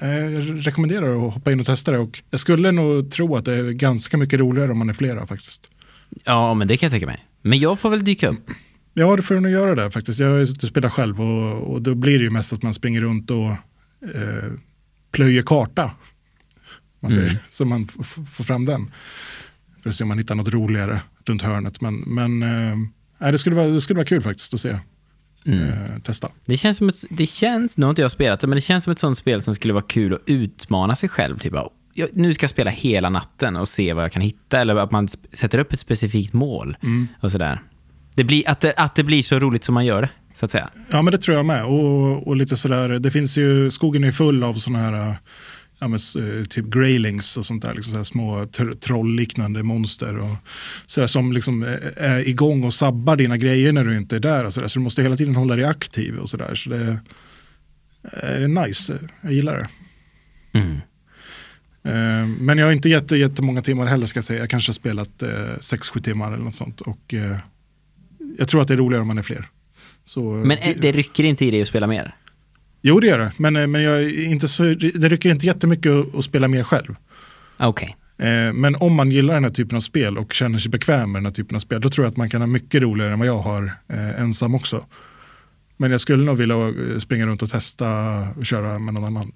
[0.00, 3.54] Jag rekommenderar att hoppa in och testa det och jag skulle nog tro att det
[3.54, 5.72] är ganska mycket roligare om man är flera faktiskt.
[6.24, 7.26] Ja, men det kan jag tänka mig.
[7.42, 8.50] Men jag får väl dyka upp.
[8.94, 10.20] Ja, det får du nog göra det faktiskt.
[10.20, 13.00] Jag har ju spelat själv och, och då blir det ju mest att man springer
[13.00, 13.52] runt och
[15.12, 15.90] plöjer karta.
[17.04, 17.42] Man säger, Mm.
[17.50, 17.88] Så man
[18.32, 18.90] får fram den.
[19.82, 21.80] För att se om man hittar något roligare runt hörnet.
[21.80, 22.76] Men, men eh,
[23.18, 24.78] nej, det, skulle vara, det skulle vara kul faktiskt att se.
[25.46, 25.68] Mm.
[25.68, 26.28] Eh, testa.
[26.44, 28.84] Det känns som ett, det känns, nu har inte jag spelat det, men det känns
[28.84, 31.38] som ett sånt spel som skulle vara kul att utmana sig själv.
[31.38, 34.60] Typ, bara, jag, nu ska jag spela hela natten och se vad jag kan hitta.
[34.60, 36.76] Eller att man sätter upp ett specifikt mål.
[37.20, 37.62] Och sådär.
[38.14, 40.50] Det blir, att, det, att det blir så roligt som man gör det, så att
[40.50, 40.70] säga.
[40.90, 41.64] Ja, men det tror jag med.
[41.64, 45.14] Och, och lite sådär, det finns ju, skogen är full av sådana här eh,
[45.78, 45.98] ja, men,
[46.38, 50.18] eh, typ greylings och sånt där, liksom så små tr- trollliknande monster.
[50.18, 50.36] Och
[50.86, 54.44] sådär, som liksom eh, är igång och sabbar dina grejer när du inte är där.
[54.44, 54.68] Och sådär.
[54.68, 56.54] Så du måste hela tiden hålla dig aktiv och sådär.
[56.54, 56.98] Så det är,
[58.40, 59.68] det är nice, jag gillar det.
[60.58, 60.72] Mm.
[61.84, 64.40] Eh, Men jag har inte jätte, jättemånga timmar heller ska jag säga.
[64.40, 65.22] Jag kanske har spelat
[65.60, 66.80] 6-7 timmar eller något sånt.
[66.80, 67.36] Och eh,
[68.38, 69.48] jag tror att det är roligare om man är fler.
[70.04, 72.16] Så, Men eh, det rycker inte i dig att spela mer?
[72.86, 73.32] Jo, det gör det.
[73.36, 74.62] Men, eh, men jag inte så,
[74.94, 76.96] det rycker inte jättemycket att, spela mer själv.
[77.56, 77.96] Okej.
[78.18, 81.18] Eh, men om man gillar den här typen av spel och känner sig bekväm med
[81.18, 83.18] den här typen av spel, då tror jag att man kan ha mycket roligare än
[83.18, 84.86] vad jag har eh, ensam också.
[85.76, 86.56] Men jag skulle nog vilja
[86.98, 87.88] springa runt och testa
[88.36, 89.32] och köra med någon annan.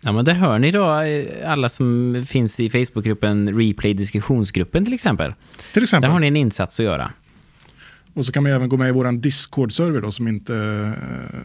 [0.00, 1.04] Ja, men där hör ni då
[1.46, 5.32] alla som finns i Facebookgruppen Replay diskussionsgruppen till exempel.
[5.32, 6.10] Till Där exempel.
[6.10, 7.12] har ni en insats att göra.
[8.16, 11.38] Och så kan man ju även gå med i vår Discord-server då som inte eh,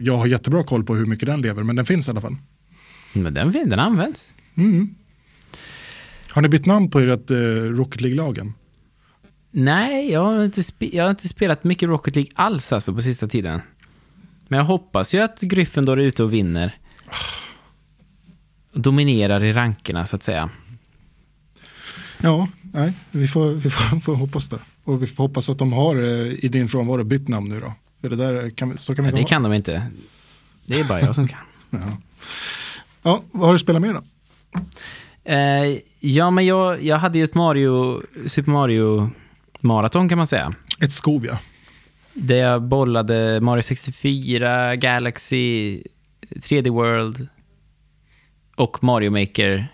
[0.00, 2.36] jag har jättebra koll på hur mycket den lever, men den finns i alla fall.
[3.12, 4.30] Men den, fin- den används.
[4.54, 4.94] Mm.
[6.30, 8.52] Har ni bytt namn på ert eh, Rocket League-lagen?
[9.50, 13.28] Nej, jag har, inte jag har inte spelat mycket Rocket League alls alltså på sista
[13.28, 13.60] tiden.
[14.48, 16.76] Men jag hoppas ju att Gryffindor är ute och vinner.
[18.72, 20.50] Och dominerar i rankerna så att säga.
[22.22, 24.58] Ja, nej, vi får, vi får, får hoppas det.
[24.88, 27.72] Och vi får hoppas att de har eh, i din frånvaro bytt namn nu då.
[28.00, 29.28] För det där kan, så kan vi Ja, det ha.
[29.28, 29.86] kan de inte.
[30.66, 31.38] Det är bara jag som kan.
[31.70, 31.96] Ja.
[33.02, 34.02] ja, vad har du spelat mer då?
[35.32, 39.10] Eh, ja, men jag, jag hade ju ett Mario, Super Mario
[39.60, 40.54] maraton kan man säga.
[40.80, 41.38] Ett skov ja.
[42.14, 45.82] Där jag bollade Mario 64, Galaxy,
[46.30, 47.28] 3D World
[48.56, 49.68] och Mario Maker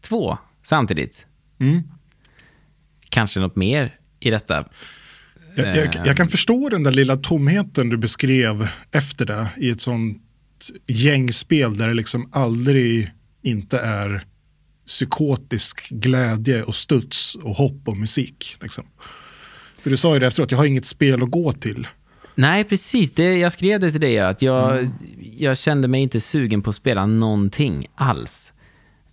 [0.00, 1.26] 2 samtidigt.
[1.58, 1.82] Mm.
[3.08, 4.64] Kanske något mer i detta.
[5.54, 9.80] Jag, jag, jag kan förstå den där lilla tomheten du beskrev efter det i ett
[9.80, 10.22] sånt
[10.86, 13.10] gängspel där det liksom aldrig
[13.42, 14.24] inte är
[14.86, 18.56] psykotisk glädje och studs och hopp och musik.
[18.60, 18.84] Liksom.
[19.78, 21.88] För du sa ju det efteråt, jag har inget spel att gå till.
[22.34, 23.10] Nej, precis.
[23.10, 24.88] Det, jag skrev det till dig, att jag,
[25.36, 28.52] jag kände mig inte sugen på att spela någonting alls.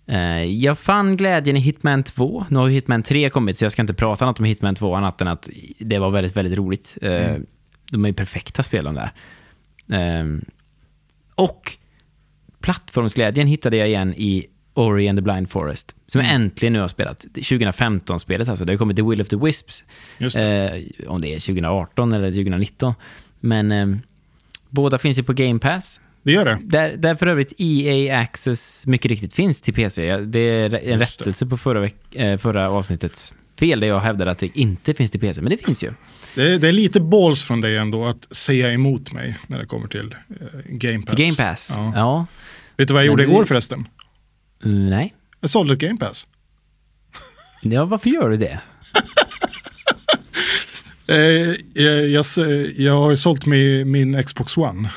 [0.06, 2.44] Eh, jag fann glädjen i Hitman 2.
[2.48, 5.20] Nu har Hitman 3 kommit, så jag ska inte prata något om Hitman 2 annat
[5.20, 6.98] än att det var väldigt, väldigt roligt.
[7.02, 7.36] Eh,
[7.92, 9.12] De är ju perfekta spel de där.
[9.92, 10.26] Eh,
[11.34, 11.72] och
[12.60, 16.88] plattformsglädjen hittade jag igen i Ori and the Blind Forest, som jag äntligen nu har
[16.88, 17.24] spelat.
[17.34, 19.84] 2015-spelet alltså, det har kommit The Will of the Wisps.
[20.18, 20.36] Det.
[20.36, 22.94] Eh, om det är 2018 eller 2019.
[23.40, 23.86] Men eh,
[24.68, 26.00] båda finns ju på Game Pass.
[26.24, 26.58] Det gör det.
[26.62, 30.16] Där, där för övrigt EA Access mycket riktigt finns till PC.
[30.16, 31.22] Det är en Just det.
[31.22, 35.20] rättelse på förra, eh, förra avsnittets fel, där jag hävdade att det inte finns till
[35.20, 35.40] PC.
[35.40, 35.92] Men det finns ju.
[36.34, 36.42] det.
[36.52, 39.88] är- Det är lite balls från dig ändå att säga emot mig när det kommer
[39.88, 41.18] till eh, Game Pass.
[41.18, 41.70] Game Pass.
[41.74, 41.92] Ja.
[41.96, 42.26] Ja.
[42.76, 43.88] Vet du vad jag Men gjorde du- igår förresten?
[44.64, 45.14] Mm, nej.
[45.40, 46.26] Jag sålde ett Game Pass.
[47.62, 48.60] Ja, varför gör du det?
[51.06, 52.38] Eh, jag, jag, s-
[52.76, 54.90] jag har ju sålt min, min Xbox One.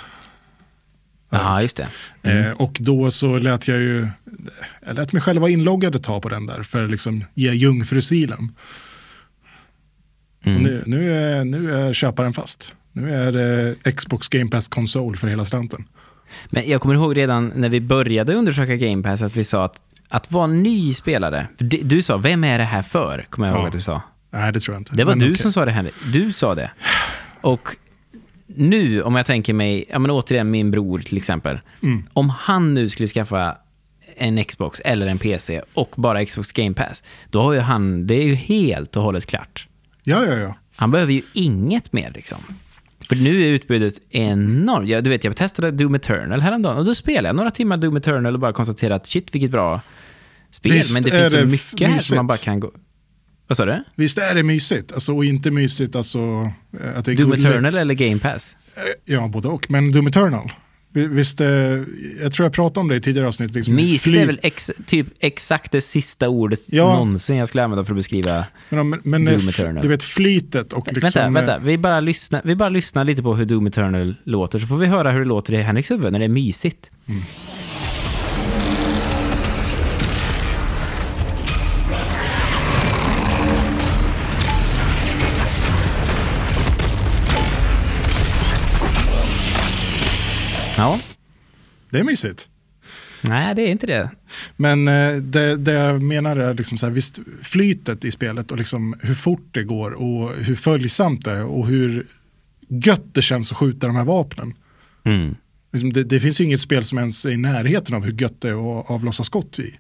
[1.43, 1.88] Ja, just det.
[2.32, 4.08] Eh, och då så lät jag ju,
[4.86, 7.52] jag lät mig själv vara inloggad ett tag på den där för att liksom ge
[7.54, 8.52] jungfrusilen.
[10.43, 10.62] Mm.
[10.62, 12.73] nu, nu, är, nu är köparen fast.
[12.91, 15.86] Nu är det Xbox Game Pass konsol för hela slanten.
[16.50, 19.82] Men jag kommer ihåg redan när vi började undersöka Game Pass att vi sa att
[20.10, 21.47] att vara ny spelare,
[21.84, 23.26] du sa, vem är det här för?
[23.30, 23.67] Kommer jag ihåg Ja.
[23.67, 24.02] att du sa.
[24.32, 24.95] Nej, det tror jag inte.
[24.95, 25.41] Det var Men du okej.
[25.41, 25.93] som sa det, Henrik.
[26.13, 26.71] Du sa det.
[27.41, 27.69] Och
[28.47, 31.60] nu, om jag tänker mig, ja men återigen min bror till exempel.
[31.83, 32.03] Mm.
[32.13, 33.57] Om han nu skulle skaffa
[34.17, 38.15] en Xbox eller en PC och bara Xbox Game Pass, då har ju han, det
[38.15, 39.67] är ju helt och hållet klart.
[40.03, 40.55] Ja, ja, ja.
[40.75, 42.38] Han behöver ju inget mer liksom.
[43.10, 44.89] För nu är utbudet enormt.
[44.89, 47.97] Ja, du vet, jag testade Doom Eternal häromdagen och då spelade jag några timmar Doom
[47.97, 49.81] Eternal och bara konstaterade att shit vilket bra
[50.51, 50.71] spel.
[50.71, 52.71] Visst men det finns så det mycket här som man bara kan gå...
[53.47, 53.83] Vad sa du?
[53.95, 54.91] Visst är det mysigt?
[54.93, 56.19] Alltså, och inte mysigt alltså
[56.83, 57.47] eh, att det är Doom gulligt.
[57.47, 58.55] Eternal eller Game Pass?
[58.75, 58.81] Eh,
[59.13, 59.71] Ja, både och.
[59.71, 60.51] Men Doom Eternal.
[60.93, 61.47] Vi- Visst, eh,
[62.21, 63.55] jag tror jag pratade om det i tidigare avsnitt.
[63.55, 66.93] Liksom, Mysigt fly- är väl ex, typ exakt det sista ordet Ja.
[66.93, 68.45] någonsin jag skulle använda för att beskriva...
[68.69, 69.81] Men, men, Doom Eternal.
[69.81, 71.01] du vet flytet och liksom...
[71.03, 71.60] vänta, vänta.
[71.65, 74.86] Vi bara, lyssnar, vi bara lyssnar lite på hur Doom Eternal låter, så får vi
[74.86, 76.89] höra hur det låter i Henriks huvud när det är mysigt.
[90.77, 90.99] Ja,
[91.89, 92.47] Det är mysigt.
[93.21, 94.09] nej det är inte det.
[94.55, 98.57] Men eh, det, det jag menar är liksom så här, visst, flytet i spelet och
[98.57, 102.07] liksom hur fort det går och hur följsamt det är och hur
[102.69, 104.53] gött det känns att skjuta de här vapnen.
[105.05, 105.35] Mm.
[105.71, 108.41] Liksom det, det finns ju inget spel som ens är i närheten av hur gött
[108.41, 109.77] det är att avlossa skott i.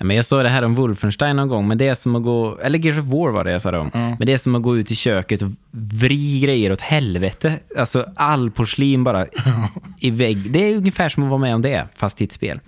[0.00, 2.58] Men jag sa det här om Wolfenstein någon gång, men det är som att gå,
[2.58, 4.08] eller Gears of War var det jag sa det om, Ja.
[4.18, 7.58] men det är som att gå ut i köket och vri grejer åt helvete.
[7.78, 9.26] Alltså all porslin bara
[10.00, 10.50] i vägg.
[10.52, 12.60] Det är ungefär som att vara med om det, fast i ett spel.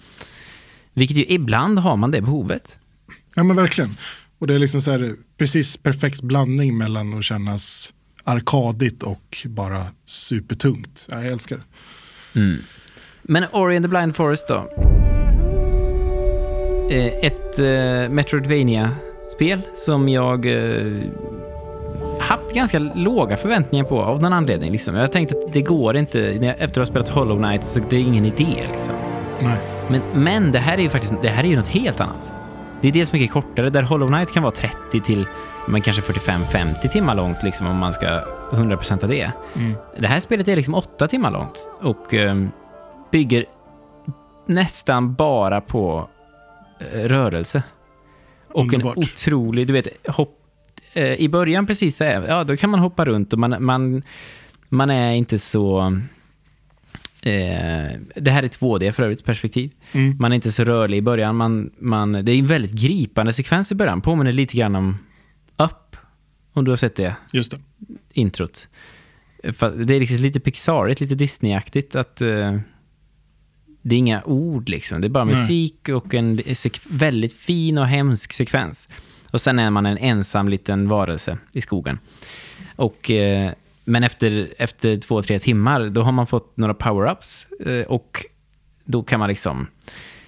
[0.93, 2.79] Vilket ju, ibland har man det behovet.
[3.35, 3.97] Ja men verkligen.
[4.39, 7.93] Och det är liksom så här, precis perfekt blandning mellan att kännas
[8.25, 11.09] arkadigt och bara supertungt.
[11.11, 12.41] Ja, jag älskar det.
[12.41, 12.59] Mm.
[13.23, 15.00] Men Ori and the Blind Forest då?
[16.91, 21.03] Eh, Ett eh, Metroidvania-spel som jag eh,
[22.21, 24.73] haft ganska låga förväntningar på av någon anledning.
[24.73, 24.95] Liksom.
[24.95, 26.21] Jag tänkte att det går inte,
[26.59, 28.65] efter att ha spelat Hollow Knight, så det är ingen idé.
[28.73, 28.95] Liksom.
[29.89, 32.31] Men, men det här är ju faktiskt det här är ju något helt annat.
[32.81, 35.27] Det är dels mycket kortare, där Hollow Knight kan vara 30 till
[35.69, 38.07] men kanske 45-50 timmar långt liksom, om man ska
[38.51, 39.33] 100% av det.
[39.57, 39.75] Mm.
[39.99, 42.37] Det här spelet är liksom 8 timmar långt och eh,
[43.11, 43.45] bygger
[44.47, 46.09] nästan bara på
[46.93, 47.63] rörelse.
[48.49, 48.97] Och Underbart.
[48.97, 50.39] en otrolig, du vet, hopp,
[50.93, 54.03] eh, i början precis så är, ja då kan man hoppa runt och man, man,
[54.69, 55.81] man är inte så...
[57.23, 59.71] Eh, det här är 2D för övrigt perspektiv.
[59.93, 60.17] Mm.
[60.21, 61.37] Man är inte så rörlig i början.
[61.37, 64.01] Man, man, det är en väldigt gripande sekvens i början.
[64.01, 64.99] Påminner lite grann om
[65.57, 65.97] Up,
[66.53, 67.59] om du har sett det Just det.
[68.13, 68.69] introt.
[69.77, 71.95] Det är liksom lite Pixarigt, lite Disney-aktigt.
[71.97, 72.59] Att, eh,
[73.83, 75.01] det är inga ord liksom.
[75.01, 75.35] Det är bara Nej.
[75.35, 76.41] musik och en
[76.89, 78.89] väldigt fin och hemsk sekvens.
[79.31, 81.99] Och sen är man en ensam liten varelse i skogen.
[82.77, 83.53] Och, eh,
[83.85, 87.47] men efter, efter två, tre timmar, då har man fått några power-ups.
[87.67, 88.25] Eh, och
[88.85, 89.67] då kan man liksom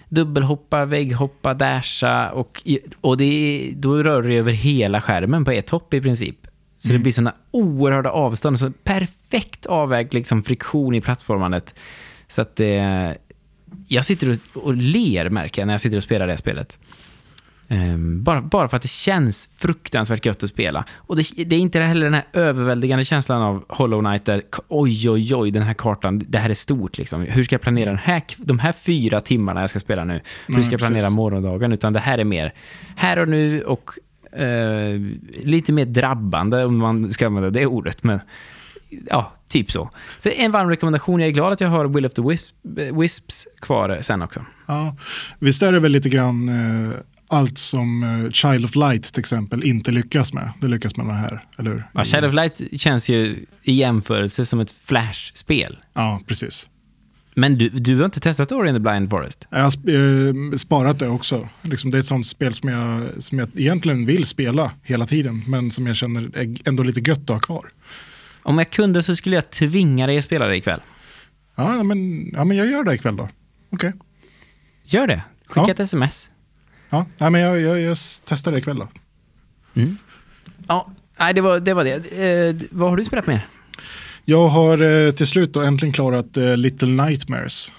[0.09, 2.63] dubbelhoppa, vägghoppa, dasha och,
[3.01, 6.47] och det då rör det över hela skärmen på ett hopp i princip.
[6.77, 11.75] Så det blir sådana oerhörda avstånd, så perfekt avvägd liksom, friktion i plattformandet.
[12.29, 13.17] Så att det...
[13.89, 16.79] Jag sitter och, och ler, märker jag, när jag sitter och spelar det här spelet.
[17.73, 20.85] Ehm, bara, bara för att det känns fruktansvärt gött att spela.
[20.97, 25.11] Och det, det är inte heller den här överväldigande känslan av Hollow Knight där oj,
[25.11, 27.23] oj, oj, den här kartan, det här är stort liksom.
[27.23, 30.21] Hur ska jag planera den här, de här fyra timmarna jag ska spela nu?
[30.47, 31.17] Hur Nej, ska jag planera precis.
[31.17, 31.73] morgondagen?
[31.73, 32.55] Utan det här är mer
[32.97, 33.91] här och nu och
[34.41, 35.01] eh,
[35.43, 38.05] lite mer drabbande om man ska använda det ordet.
[38.05, 38.21] Men
[39.11, 39.91] ja, typ så.
[40.19, 41.21] Så en varm rekommendation.
[41.21, 42.55] Jag är glad att jag har Will of the Wisp,
[43.01, 44.45] Wisps kvar sen också.
[44.67, 44.97] Ja.
[45.39, 46.93] Visst är det väl lite grann eh,
[47.29, 50.53] allt som eh, Child of Light till exempel inte lyckas med.
[50.61, 51.85] Det lyckas man med här, eller hur?
[51.95, 55.79] Ja, Shadow of Light känns ju i jämförelse som ett Flash-spel.
[55.95, 56.69] Ja, precis.
[57.35, 59.47] Men du, du har inte testat Ori and the Blind Forest?
[59.51, 61.49] Jag har eh, sparat det också.
[61.63, 65.43] Liksom det är ett sånt spel som jag, som jag egentligen vill spela hela tiden,
[65.47, 67.69] men som jag känner är ändå lite gött att ha kvar.
[68.43, 70.81] Om jag kunde så skulle jag tvinga dig att spela det ikväll.
[71.55, 73.29] Ja, men, ja, men jag gör det ikväll då.
[73.71, 73.93] Okej.
[74.83, 75.23] Gör det.
[75.47, 75.71] Skicka Ja.
[75.73, 76.31] ett sms.
[76.91, 78.89] Ja, nej, men jag, jag, jag testar det ikväll då.
[80.69, 81.75] Ja, nej, det var det.
[81.75, 81.95] Var det.
[81.95, 83.41] Eh, vad har du spelat med?
[84.25, 87.73] Jag har eh, till slut då äntligen klarat eh, Little Nightmares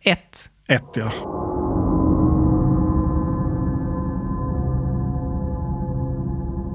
[0.00, 0.50] Ett.
[0.68, 0.82] 1.
[0.96, 1.12] Ja.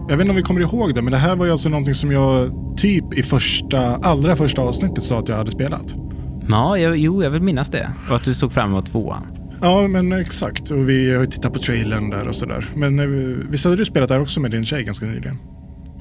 [0.10, 1.94] Jag vet inte om vi kommer ihåg det, men det här var ju alltså någonting
[1.94, 5.94] som jag typ i första, allra första avsnittet sa att jag hade spelat.
[6.48, 7.92] Ja, jag, jo, jag vill minnas det.
[8.10, 9.26] Och att du såg fram emot tvåan.
[9.62, 10.72] Ja, men exakt.
[10.72, 12.70] Och vi har ju tittat på trailern där och sådär.
[12.76, 13.06] Men eh,
[13.50, 15.38] visst hade du spelat där också med din tjej ganska nyligen?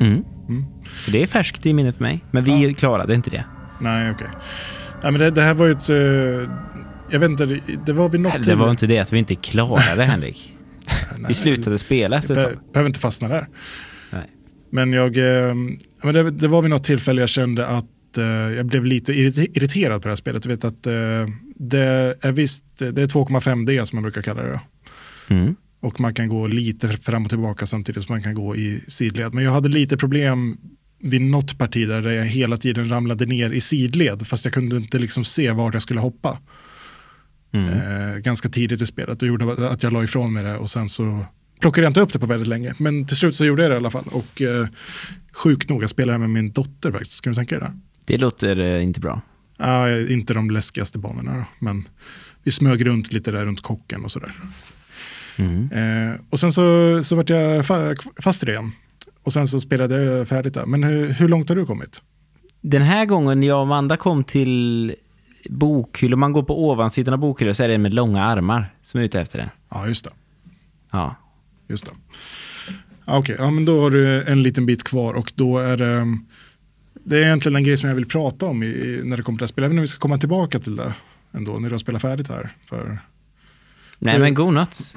[0.01, 0.25] Mm.
[0.49, 0.65] Mm.
[0.99, 2.25] Så det är färskt i minnet för mig.
[2.31, 3.45] Men vi klarade inte det.
[3.81, 4.27] Nej, okej.
[5.03, 5.91] Nej, men det, det här var ju ett...
[5.91, 6.51] eh,
[7.11, 10.05] jag vet inte, det, var vid något Det var inte det att vi inte klarade,
[10.05, 10.55] Henrik.
[11.17, 12.73] Nej, Vi slutade spela efter ett tag.
[12.73, 13.49] behöver inte fastna där.
[14.71, 15.55] Men jag, eh,
[16.03, 19.51] men det, det var vid något tillfälle jag kände att eh, jag blev lite irrite-
[19.55, 20.43] irriterad på det här spelet.
[20.43, 21.27] Du vet att eh,
[21.57, 24.61] det är visst, det är 2,5D som man brukar kalla det.
[25.29, 25.57] Mm.
[25.81, 29.35] Och man kan gå lite fram och tillbaka samtidigt som man kan gå i sidled.
[29.35, 30.59] Men jag hade lite problem
[31.03, 34.27] vid något parti där jag hela tiden ramlade ner i sidled.
[34.27, 36.39] Fast jag kunde inte liksom se vart jag skulle hoppa.
[37.53, 37.69] Mm.
[37.69, 39.23] Eh, ganska tidigt i spelet.
[39.23, 40.57] Och gjorde att jag la ifrån mig det.
[40.57, 41.25] Och sen så
[41.61, 42.75] plockade jag inte upp det på väldigt länge.
[42.79, 44.09] Men till slut så gjorde jag det i alla fall.
[44.13, 44.67] Och eh,
[45.33, 47.21] sjukt nog, jag spelade med min dotter faktiskt.
[47.21, 47.79] Kan du tänka dig det?
[48.05, 49.21] Det låter eh, inte bra.
[49.57, 51.45] Ja, inte de läskigaste banorna då.
[51.59, 51.89] Men
[52.43, 54.35] vi smög runt lite där runt kocken och sådär.
[55.37, 55.69] Mm.
[55.73, 58.73] Eh, och sen så, så vart jag fa fast i det igen.
[59.23, 60.67] Och sen så spelade jag färdigt där.
[60.67, 62.03] Men hur, hur långt har du kommit?
[62.61, 64.95] Den här gången jag och Amanda kom till
[65.51, 69.05] bokhyllor, man går på ovansidan av bokhyllor så är det med långa armar som är
[69.05, 69.51] ute efter det.
[69.69, 70.11] Ja, just det.
[70.91, 71.17] Ja.
[71.69, 71.93] Just det.
[73.05, 76.19] Ja, Okej, ja, men då har du en liten bit kvar och då är det,
[77.05, 79.37] det är egentligen en grej som jag vill prata om i, i- när det kommer
[79.37, 79.69] till det här spelet.
[79.71, 80.95] Inte om vi ska komma tillbaka till det
[81.33, 82.55] ändå när du har spelat färdigt här.
[82.67, 82.99] För,
[83.99, 84.95] Nej För- men god natt.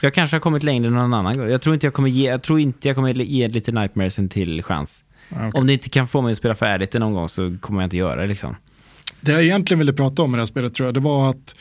[0.00, 1.48] Jag kanske har kommit längre någon annan gång.
[1.50, 4.28] Jag tror inte jag kommer ge, jag tror inte jag kommer ge lite Nightmares en
[4.28, 5.02] till chans.
[5.28, 5.50] ja, okej.
[5.60, 7.86] Om det inte kan få mig att spela färdigt det någon gång så kommer jag
[7.86, 8.56] inte göra det liksom.
[9.20, 11.54] Det jag egentligen ville prata om med det här spelet tror jag, det var att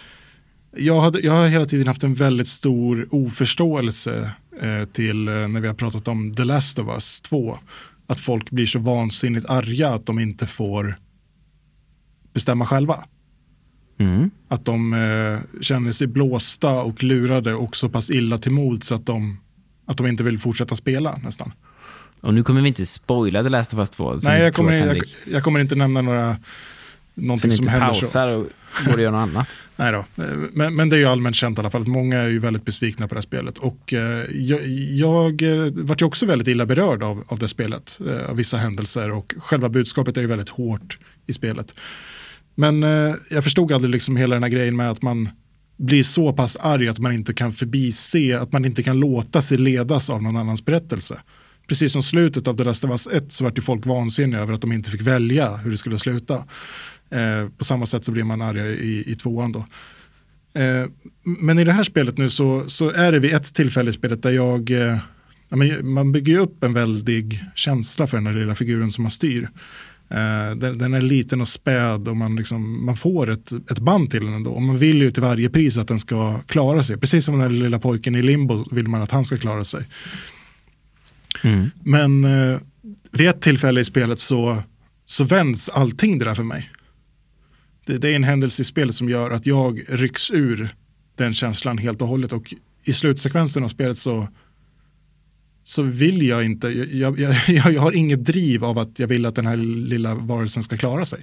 [0.77, 5.61] jag, hade, jag har hela tiden haft en väldigt stor oförståelse eh, till eh, när
[5.61, 7.57] vi har pratat om The Last of Us 2.
[8.07, 10.95] Att folk blir så vansinnigt arga att de inte får
[12.33, 13.03] bestämma själva.
[13.97, 14.31] Mm.
[14.47, 18.95] Att de eh, känner sig blåsta och lurade och så pass illa till mod så
[18.95, 19.39] att de,
[19.85, 21.51] att de inte vill fortsätta spela nästan.
[22.21, 24.19] Och nu kommer vi inte spoila The Last of Us 2.
[24.19, 26.37] som Nej, jag kommer, jag, jag kommer inte nämna några,
[27.15, 27.99] någonting Som som, inte händer så.
[27.99, 28.45] pausar och
[28.85, 29.47] går och gör något annat.
[29.75, 30.05] Nej då.
[30.53, 32.65] Men, men det är ju allmänt känt i alla fall att många är ju väldigt
[32.65, 33.57] besvikna på det här spelet.
[33.57, 37.99] Och eh, jag, jag eh, vart ju också väldigt illa berörd av, av det spelet,
[38.07, 40.97] eh, av vissa händelser och själva budskapet är ju väldigt hårt
[41.27, 41.75] i spelet.
[42.55, 45.29] Men eh, jag förstod aldrig liksom hela den här grejen med att man
[45.77, 49.57] blir så pass arg att man inte kan förbise, att man inte kan låta sig
[49.57, 51.19] ledas av någon annans berättelse.
[51.67, 54.53] Precis som slutet av The Last of Us 1 så vart ju folk vansinniga över
[54.53, 56.43] att de inte fick välja hur det skulle sluta.
[57.09, 59.65] Eh, på samma sätt så blir man arga i, i tvåan då.
[60.55, 60.85] Eh,
[61.23, 64.23] men i det här spelet nu så, så är det vid ett tillfälle i spelet
[64.23, 64.97] där jag, eh,
[65.83, 69.49] man bygger upp en väldig känsla för den här lilla figuren som man styr.
[70.09, 74.11] Eh, den, den är liten och späd och man, liksom, man får ett, ett band
[74.11, 74.51] till den ändå.
[74.51, 76.97] Och man vill ju till varje pris att den ska klara sig.
[76.97, 79.85] Precis som den här lilla pojken i Limbo vill man att han ska klara sig.
[81.43, 81.71] Mm.
[81.83, 82.59] Men eh,
[83.11, 84.63] vid ett tillfälle i spelet så,
[85.05, 86.71] så vänds allting det där för mig.
[87.85, 90.75] Det, det är en händelse i spelet som gör att jag rycks ur
[91.15, 92.33] den känslan helt och hållet.
[92.33, 94.27] Och i slutsekvensen av spelet så,
[95.63, 99.35] så vill jag inte, jag, jag, jag, har inget driv av att jag vill att
[99.35, 101.19] den här lilla varelsen ska klara sig.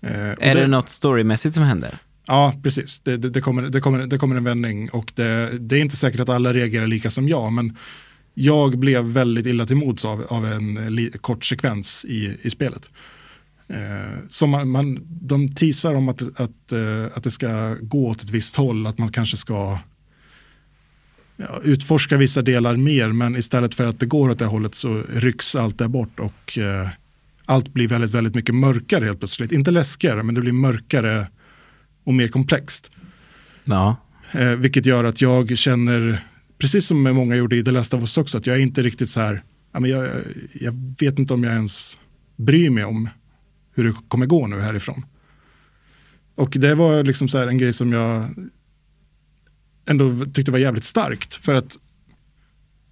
[0.00, 1.98] Eh, Är det något storymässigt som händer?
[2.26, 3.00] Ja, precis.
[3.00, 5.96] Det, det, det, kommer, det, kommer, det kommer en vändning och det, det är inte
[5.96, 7.76] säkert att alla reagerar lika som jag, men
[8.34, 12.90] jag blev väldigt illa till mods av, av en li, kort sekvens i, i spelet.
[13.68, 18.22] Eh, som man, man, de teasar om att, att, eh, att det ska gå åt
[18.22, 19.78] ett visst håll, att man kanske ska
[21.36, 25.02] ja, utforska vissa delar mer, men istället för att det går åt det hållet så
[25.12, 26.88] rycks allt det bort och eh,
[27.44, 29.52] allt blir väldigt, väldigt mycket mörkare helt plötsligt.
[29.52, 31.26] Inte läskigare, men det blir mörkare
[32.04, 32.90] och mer komplext.
[33.64, 33.96] Ja.
[34.32, 36.26] Eh, vilket gör att jag känner,
[36.58, 39.08] precis som många gjorde i The Last of Us också, att jag är inte riktigt
[39.08, 39.42] så här,
[39.72, 40.10] jag,
[40.52, 41.98] jag vet inte om jag ens
[42.36, 43.08] bryr mig om
[43.78, 45.06] hur det kommer gå nu härifrån.
[46.34, 48.24] Och det var liksom så här en grej som jag
[49.88, 51.34] ändå tyckte var jävligt starkt.
[51.34, 51.78] För att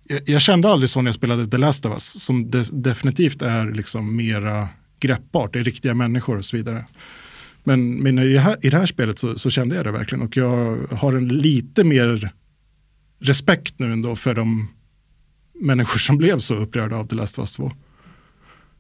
[0.09, 3.43] jag, jag kände aldrig så när jag spelade The Last of Us, som de, definitivt
[3.43, 4.69] är liksom mera
[5.01, 6.85] greppbart, det är riktiga människor och så vidare.
[7.65, 10.23] Men, men i, det här, i det här spelet så, så kände jag det verkligen
[10.23, 12.33] och jag har en lite mer
[13.19, 14.69] respekt nu ändå för de
[15.61, 17.73] människor som blev så upprörda av The Last of Us 2.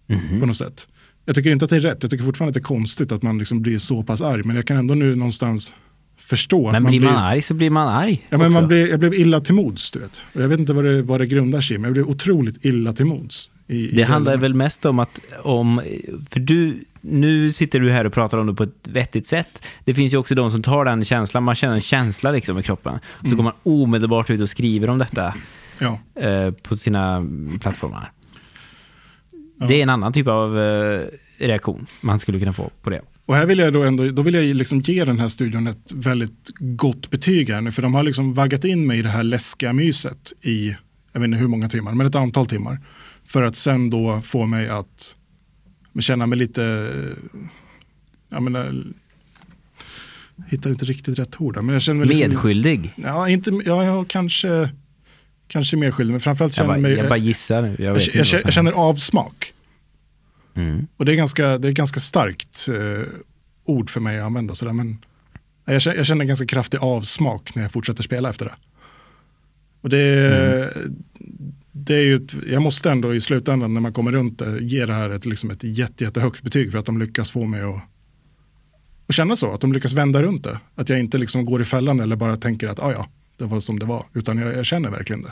[0.06, 0.40] Mhm.
[0.40, 0.88] På något sätt.
[1.28, 3.22] Jag tycker inte att det är rätt, jag tycker fortfarande att det är konstigt att
[3.22, 5.74] man liksom blir så pass arg, men jag kan ändå nu någonstans
[6.18, 7.10] förstå Men att man blir blir...
[7.10, 8.60] man arg så blir man arg Ja, men också.
[8.60, 10.22] man blev, jag blev illa till mods, du vet.
[10.34, 12.64] Och jag vet inte vad det, vad det grundar sig i, men jag blev otroligt
[12.64, 13.48] illa till mods.
[13.68, 15.80] I, i Det handlar hela- väl mest om att, om,
[16.30, 19.62] för du, nu sitter du här och pratar om det på ett vettigt sätt.
[19.84, 22.62] Det finns ju också de som tar den känslan, man känner en känsla liksom i
[22.62, 22.98] kroppen.
[23.20, 23.36] Så Mm.
[23.36, 25.34] går man omedelbart ut och skriver om detta
[25.78, 27.26] Ja, eh, på sina
[27.60, 28.10] plattformar.
[29.58, 29.66] Ja.
[29.66, 31.06] Det är en annan typ av eh,
[31.38, 33.00] reaktion man skulle kunna få på det.
[33.26, 35.92] och här vill jag då ändå, då vill jag liksom ge den här studion ett
[35.92, 39.22] väldigt gott betyg här nu, för de har liksom vaggat in mig i det här
[39.22, 40.76] läskiga myset i,
[41.12, 42.78] jag vet inte hur många timmar, men ett antal timmar.
[43.24, 45.16] För att sen då få mig att
[46.00, 46.92] känna mig lite,
[48.28, 48.84] jag menar,
[50.36, 52.92] jag hittar inte riktigt rätt ord men jag känner mig liksom, Medskyldig.
[52.96, 54.70] Ja, inte, ja, ja kanske,
[55.48, 57.76] kanske mer skyldig, men framförallt Jag känner bara, mig, jag bara gissar nu.
[57.78, 59.52] Jag, jag, jag, jag, känner avsmak.
[60.54, 60.86] Mm.
[60.96, 63.06] Och det är ganska, det är ganska starkt eh,
[63.64, 64.54] ord för mig att använda.
[64.54, 65.04] Sådär, men
[65.64, 68.54] jag, känner, jag känner ganska kraftig avsmak när jag fortsätter spela efter det.
[69.80, 70.72] Och det,
[71.72, 74.86] det är ju ett, jag måste ändå i slutändan när man kommer runt det ge
[74.86, 77.82] det här ett, liksom ett jätte, jättehögt betyg för att de lyckas få mig att,
[79.06, 79.52] att känna så.
[79.52, 80.60] Att de lyckas vända runt det.
[80.74, 83.06] Att jag inte liksom går i fällan eller bara tänker att ah, ja,
[83.36, 84.02] det var som det var.
[84.14, 85.30] Utan jag, jag känner verkligen det.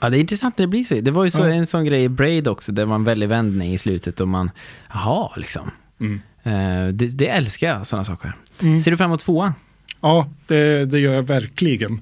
[0.00, 1.00] Ja, det är intressant när det blir så.
[1.00, 1.46] Det var ju så, Ja.
[1.48, 4.50] en sån grej i Braid också, det var en väldig vändning i slutet och man,
[4.92, 5.70] jaha, liksom.
[6.00, 6.20] Mm.
[6.42, 8.36] Eh, det, det älskar jag, sådana saker.
[8.62, 8.80] Mm.
[8.80, 9.52] Ser du fram emot tvåan?
[10.00, 12.00] Ja, det, det gör jag verkligen.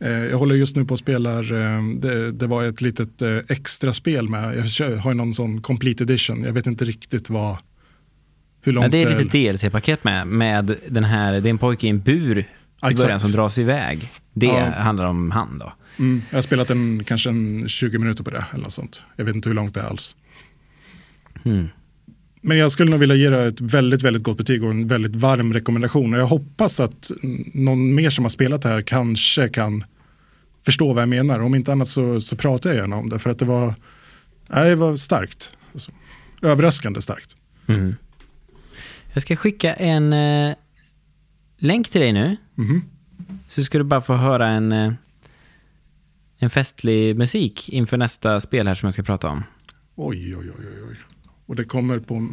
[0.00, 1.42] Eh, Jag håller just nu på att spela,
[1.98, 6.42] det, det var ett litet eh, extra spel med, jag har någon sån complete edition,
[6.44, 7.56] jag vet inte riktigt vad,
[8.62, 11.58] hur långt Ja, det är ett litet DLC-paket med, med den här, det är en
[11.58, 12.38] pojke i en bur
[12.90, 14.08] i början som dras iväg.
[14.38, 14.70] Det Ja.
[14.70, 15.72] handlar om han då.
[15.98, 19.02] Mm, jag har spelat en, kanske en 20 minuter på det eller något sånt.
[19.16, 20.16] Jag vet inte hur långt det är alls.
[21.44, 21.68] Mm.
[22.40, 25.16] Men jag skulle nog vilja ge det ett väldigt, väldigt gott betyg och en väldigt
[25.16, 26.14] varm rekommendation.
[26.14, 29.84] Och jag hoppas att mm, någon mer som har spelat det här kanske kan
[30.64, 31.40] förstå vad jag menar.
[31.40, 33.18] Om inte annat så, så pratar jag gärna om det.
[33.18, 33.74] För att det var,
[34.48, 35.56] nej, det var starkt.
[35.72, 35.92] Alltså,
[36.42, 37.36] överraskande starkt.
[37.66, 37.96] Mm.
[39.12, 40.54] Jag ska skicka en, eh,
[41.58, 42.36] länk till dig nu.
[42.54, 42.82] Mhm.
[43.48, 44.92] Så ska du bara få höra en, eh,
[46.38, 49.44] en festlig musik inför nästa spel här som jag ska prata om.
[49.94, 50.96] Oj, oj, oj, oj.
[51.46, 52.28] Och det kommer på...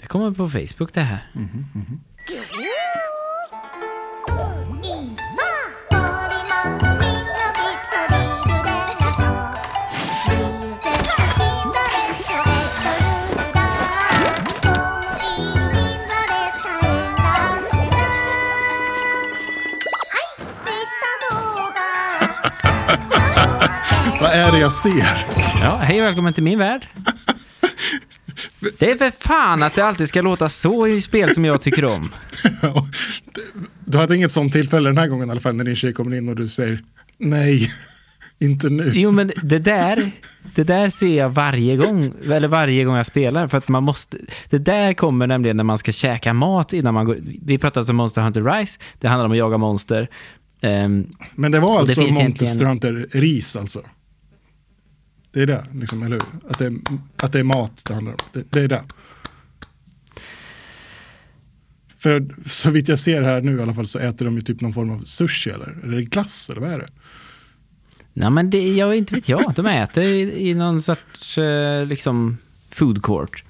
[0.00, 1.30] Det kommer på Facebook det här.
[2.28, 2.61] 今鳥
[24.32, 25.26] Vad är det jag ser?
[25.62, 26.88] Ja, hej och välkommen till min värld.
[28.78, 31.84] Det är för fan att det alltid ska låta så i spel som jag tycker
[31.84, 32.12] om.
[33.84, 36.16] Du hade inget sånt tillfälle den här gången i alla fall när din tjej kommer
[36.16, 36.80] in och du säger
[37.18, 37.70] nej,
[38.40, 38.90] inte nu.
[38.94, 40.10] Jo, men det där,
[40.54, 43.48] det där ser jag varje gång, eller varje gång jag spelar.
[43.48, 44.16] För att man måste,
[44.50, 47.18] det där kommer nämligen när man ska käka mat innan man går.
[47.42, 50.08] Vi pratade om Monster Hunter Rise, det handlar om att jaga monster.
[50.60, 53.80] Ehm, Men det var alltså finns Monster egentligen- Hunter ris alltså?
[55.32, 56.50] Det är det, liksom, eller hur?
[56.50, 56.72] Att det är,
[57.16, 58.18] att det är mat det handlar om.
[58.32, 58.82] Det, det är det.
[61.98, 64.60] För så vitt jag ser här nu i alla fall så äter de ju typ
[64.60, 65.78] någon form av sushi eller?
[65.82, 66.88] Eller glass eller vad är det?
[68.12, 69.52] nej, men det, jag inte vet jag.
[69.56, 72.38] De äter i, i någon sorts eh, liksom
[72.70, 73.44] food court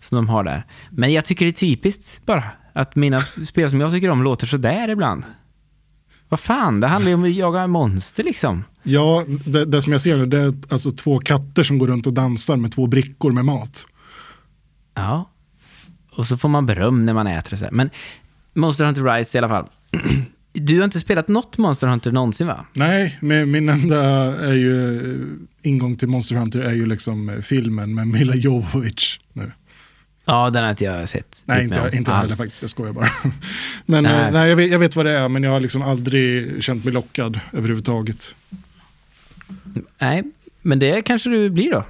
[0.00, 0.66] som de har där.
[0.90, 4.46] Men jag tycker det är typiskt bara att mina spel som jag tycker om låter
[4.46, 5.24] sådär ibland.
[6.30, 8.64] Vad fan, det handlar ju om att jaga monster liksom.
[8.82, 12.12] Ja, det, det som jag ser det är alltså två katter som går runt och
[12.12, 13.86] dansar med två brickor med mat.
[14.94, 15.30] Ja.
[16.10, 17.68] Och så får man beröm när man äter det.
[17.72, 17.90] Men
[18.54, 19.66] Monster Hunter Rise i alla fall.
[20.52, 22.66] Du har inte spelat något Monster Hunter någonsin va?
[22.72, 24.02] Nej, min enda
[24.38, 25.00] är ju,
[25.62, 29.52] ingång till Monster Hunter är ju liksom eh, filmen med Mila Jovovich nu.
[30.30, 31.42] Ja, den har inte jag sett.
[31.44, 33.08] Nej, inte, om inte jag heller faktiskt, jag skojar bara.
[33.86, 34.12] Men Nej.
[34.12, 34.32] nej.
[34.32, 36.94] nej, jag, vet, jag vet vad det är, men jag har liksom aldrig känt mig
[36.94, 38.34] lockad överhuvudtaget.
[39.98, 40.22] Nej,
[40.62, 41.84] men det kanske du blir då.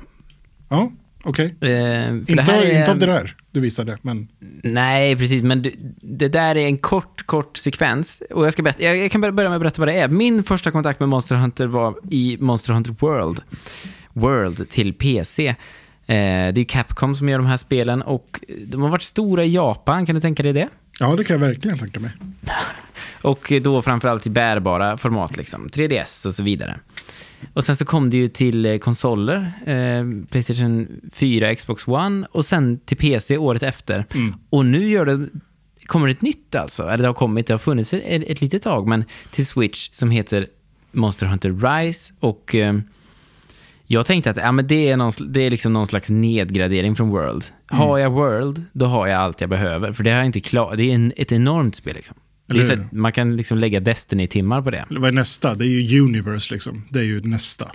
[0.68, 1.47] Ja, okej.
[1.47, 4.28] Eh, för Inte, är- inte av det där du visade, men
[4.62, 5.43] Nej, precis.
[5.43, 8.22] Men det, det där är en kort, kort sekvens.
[8.30, 10.09] Och jag, ska berätta, jag, jag kan börja med att berätta vad det är.
[10.09, 13.41] Min första kontakt med Monster Hunter var i Monster Hunter World.
[14.12, 15.55] World till PC.
[16.11, 19.54] Eh, det är Capcom som gör de här spelen och de har varit stora i
[19.54, 20.68] Japan, kan du tänka dig det?
[21.00, 22.11] ja, det kan jag verkligen tänka mig.
[23.22, 25.68] Och då framförallt i bärbara format, liksom.
[25.68, 26.78] 3DS och så vidare.
[27.54, 32.46] Och sen så kom det ju till eh, konsoler, eh, Playstation 4, Xbox One och
[32.46, 34.06] sen till PC året efter.
[34.14, 34.34] Mm.
[34.50, 35.28] Och nu gör det,
[35.86, 38.62] kommer det ett nytt alltså, eller det har kommit, det har funnits ett, ett litet
[38.62, 40.46] tag, men till Switch som heter
[40.92, 42.74] Monster Hunter Rise och eh,
[43.93, 47.09] jag tänkte att ja, men det, är någon, det är liksom någon slags nedgradering från
[47.09, 47.45] World.
[47.66, 49.93] Har jag World, då har jag allt jag behöver.
[49.93, 50.76] För det har jag inte klart.
[50.76, 52.16] Det är en, ett enormt spel liksom.
[52.93, 54.84] Man kan liksom lägga Destiny-timmar på det.
[54.91, 55.55] Vad är nästa?
[55.55, 56.84] Det är ju Universe liksom.
[56.91, 57.70] Det är ju nästa.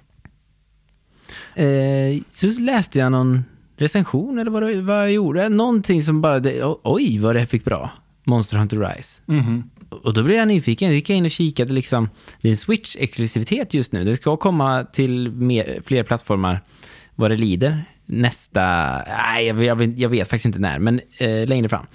[1.55, 3.43] Eh, så läste jag någon
[3.78, 5.49] recension eller vad, det, vad jag gjorde.
[5.49, 7.91] Någonting som bara, det, oj vad det fick bra.
[8.24, 9.22] Monster Hunter Rise.
[9.26, 9.63] Mhm.
[9.89, 10.89] Och då blev jag nyfiken.
[10.89, 12.09] Då gick jag in och kikade liksom.
[12.41, 14.03] Det är en Switch-exklusivitet just nu.
[14.03, 16.61] Det ska komma till mer, fler plattformar
[17.15, 17.86] vad det lider.
[18.05, 18.61] Nästa,
[19.07, 21.86] nej jag, jag, vet- jag vet faktiskt inte när, men eh, längre fram.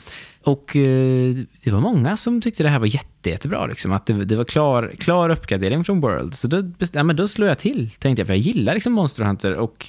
[0.44, 3.66] Och eh, det var många som tyckte det här var jätte, jättebra.
[3.66, 6.34] Liksom, att det, det var klar, klar uppgradering från World.
[6.34, 9.24] Så då, ja, men då slog jag till, tänkte jag, för jag gillar liksom Monster
[9.24, 9.54] Hunter.
[9.54, 9.86] Och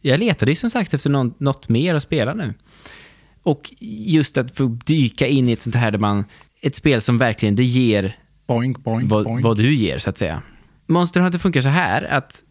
[0.00, 2.54] jag letade ju som sagt efter någon, något mer att spela nu.
[3.42, 6.24] Och just att få dyka in i ett sånt här där man,
[6.66, 9.44] ett spel som verkligen, det ger Boink, boink, vad, boink.
[9.44, 10.42] vad du ger, så att säga.
[10.86, 12.42] Monster Hunter funkar så här att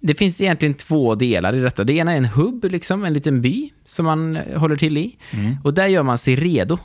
[0.00, 1.84] det finns egentligen två delar i detta.
[1.84, 5.16] Det ena är en hubb, liksom, en liten by som man eh, håller till i.
[5.30, 5.56] Mm.
[5.64, 6.78] Och där gör man sig redo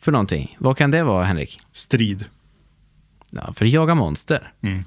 [0.00, 0.56] för någonting.
[0.60, 1.60] Vad kan det vara, Henrik?
[1.72, 2.24] Strid.
[3.30, 4.52] Ja, för att jaga monster.
[4.60, 4.84] Mm.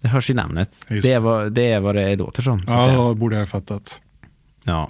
[0.00, 0.76] Det hörs i namnet.
[0.88, 1.20] Just Det är, det.
[1.20, 2.58] vad, det är vad det låter som.
[2.58, 2.94] Så att säga.
[2.94, 4.00] Ja, borde jag ha fattat.
[4.64, 4.88] Ja.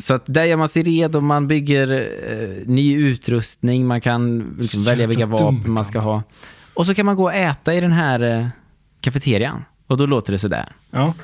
[0.00, 1.92] Så att där gör man sig redo, man bygger
[2.30, 6.22] eh, ny utrustning, man kan liksom välja vilka vapen man ska ha.
[6.74, 8.46] Och så kan man gå och äta i den här eh,
[9.00, 9.64] kafeterian.
[9.86, 10.66] Och då låter det sådär.
[10.90, 11.14] Ja,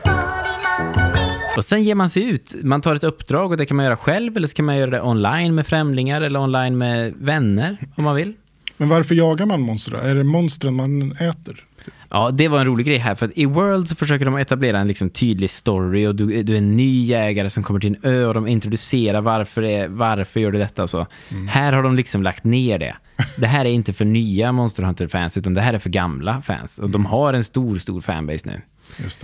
[1.56, 2.54] Och sen ger man sig ut.
[2.62, 4.90] Man tar ett uppdrag och det kan man göra själv eller så kan man göra
[4.90, 8.32] det online med främlingar eller online med vänner om man vill.
[8.76, 9.98] men varför jagar man monster då?
[9.98, 11.64] Är det monstren man äter?
[12.10, 14.86] Ja, det var en rolig grej här, för i World så försöker de etablera en
[14.86, 18.26] liksom tydlig story och du, du är en ny jägare som kommer till en ö
[18.26, 21.06] och de introducerar varför, är, varför gör du detta och så.
[21.48, 22.96] Här har de liksom lagt ner det.
[23.36, 26.78] Det här är inte för nya Monster Hunter-fans, utan det här är för gamla fans.
[26.78, 28.62] Och de har en stor, stor fanbase nu.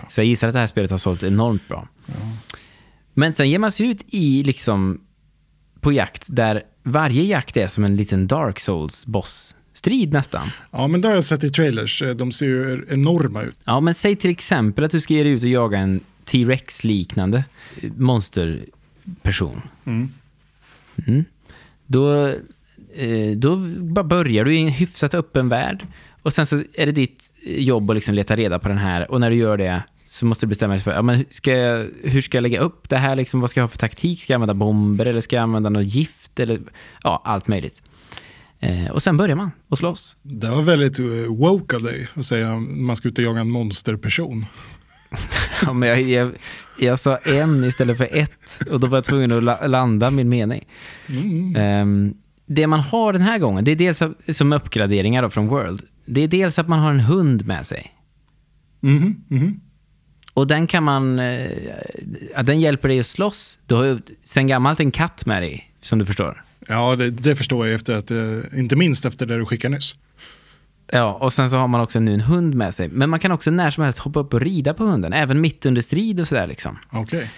[0.09, 1.89] Så jag gissar att det här spelet har sålt enormt bra.
[3.15, 5.01] Men sen ger man sig ut i liksom
[5.81, 8.61] på jakt där varje jakt är som en liten Dark
[9.83, 10.47] Souls-boss-strid nästan.
[10.71, 12.03] Ja, men det har jag sett i trailers.
[12.03, 13.57] Eh, De ser ju enorma ut.
[13.65, 17.45] Ja, men säg till exempel att du ska ge dig ut och jaga en T-Rex-liknande
[17.97, 19.63] monsterperson.
[19.85, 20.09] Mm.
[21.07, 21.25] Mm.
[21.87, 22.27] Då,
[22.95, 25.87] eh, då bara börjar du i en hyfsat öppen värld.
[26.23, 29.11] Och sen så är det ditt jobb att liksom leta reda på den här.
[29.11, 31.89] Och när du gör det så måste du bestämma dig för ja, men ska jag,
[32.03, 33.17] hur ska jag lägga upp det här.
[33.17, 34.23] Liksom, vad ska jag ha för taktik?
[34.23, 36.41] Ska jag använda bomber eller ska jag använda något gift?
[36.41, 36.61] Eller,
[37.03, 37.83] ja, allt möjligt.
[38.63, 40.17] Eh, och sen börjar man och slåss.
[40.23, 43.41] Det var väldigt eh, woke av dig att säga att man ska ut och jaga
[43.41, 44.47] en monsterperson.
[45.63, 46.33] Ja, men jag, jag,
[46.79, 50.29] jag sa en istället för ett och då var jag tvungen att la, landa min
[50.29, 50.65] mening.
[51.07, 51.57] Mm.
[51.57, 52.15] Ehm,
[52.47, 55.83] det man har den här gången, det är dels som uppgraderingar då från World.
[56.07, 57.93] Det är dels att man har en hund med sig.
[58.81, 59.61] Mhm, mhm.
[60.35, 61.19] Och den kan man...
[61.19, 61.51] eh,
[62.35, 63.59] ja, den hjälper dig att slåss.
[63.67, 66.45] Du har ju sen gammalt en katt med dig, som du förstår.
[66.69, 69.97] Ja, det, det förstår jag efter att, eh, inte minst efter det du skickade nyss.
[70.93, 72.89] Ja, och sen så har man också nu en hund med sig.
[72.89, 75.67] Men man kan också när som helst hoppa upp och rida på hunden, även mitt
[75.67, 76.79] under strid och sådär liksom.
[76.91, 77.31] Okej.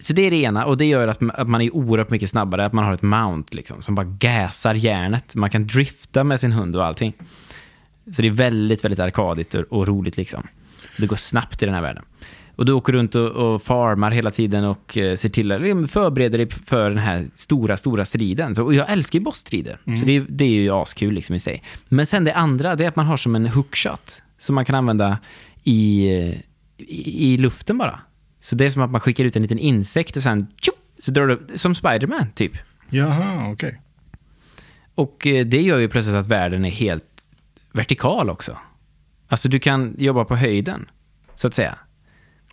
[0.00, 2.64] Så det är det ena och det gör att, att man är oerhört mycket snabbare,
[2.64, 5.34] att man har ett mount liksom, som bara gasar järnet.
[5.34, 7.12] Man kan drifta med sin hund och allting.
[8.16, 10.46] Så det är väldigt, väldigt arkadigt och, och roligt liksom.
[10.98, 12.04] Det går snabbt i den här världen.
[12.56, 15.88] Och du åker runt och, och farmar hela tiden och eh, ser till att liksom,
[15.88, 18.54] förbereder dig för den här stora, stora striden.
[18.54, 21.40] Så, och jag älskar ju bossstrider, så det, är- det är ju askul liksom i
[21.40, 21.62] sig.
[21.88, 24.74] Men sen det andra, det är att man har som en hookshot som man kan
[24.74, 25.18] använda
[25.62, 26.06] i,
[26.78, 28.00] i, i luften bara.
[28.40, 31.10] Så det är som att man skickar ut en liten insekt och sen tjoff, så
[31.10, 32.52] drar du, som Spiderman typ.
[32.90, 33.80] Jaha, okej.
[34.94, 37.22] Och eh, det gör ju plötsligt att världen är helt
[37.72, 38.58] vertikal också.
[39.28, 40.86] Alltså du kan jobba på höjden,
[41.34, 41.78] så att säga.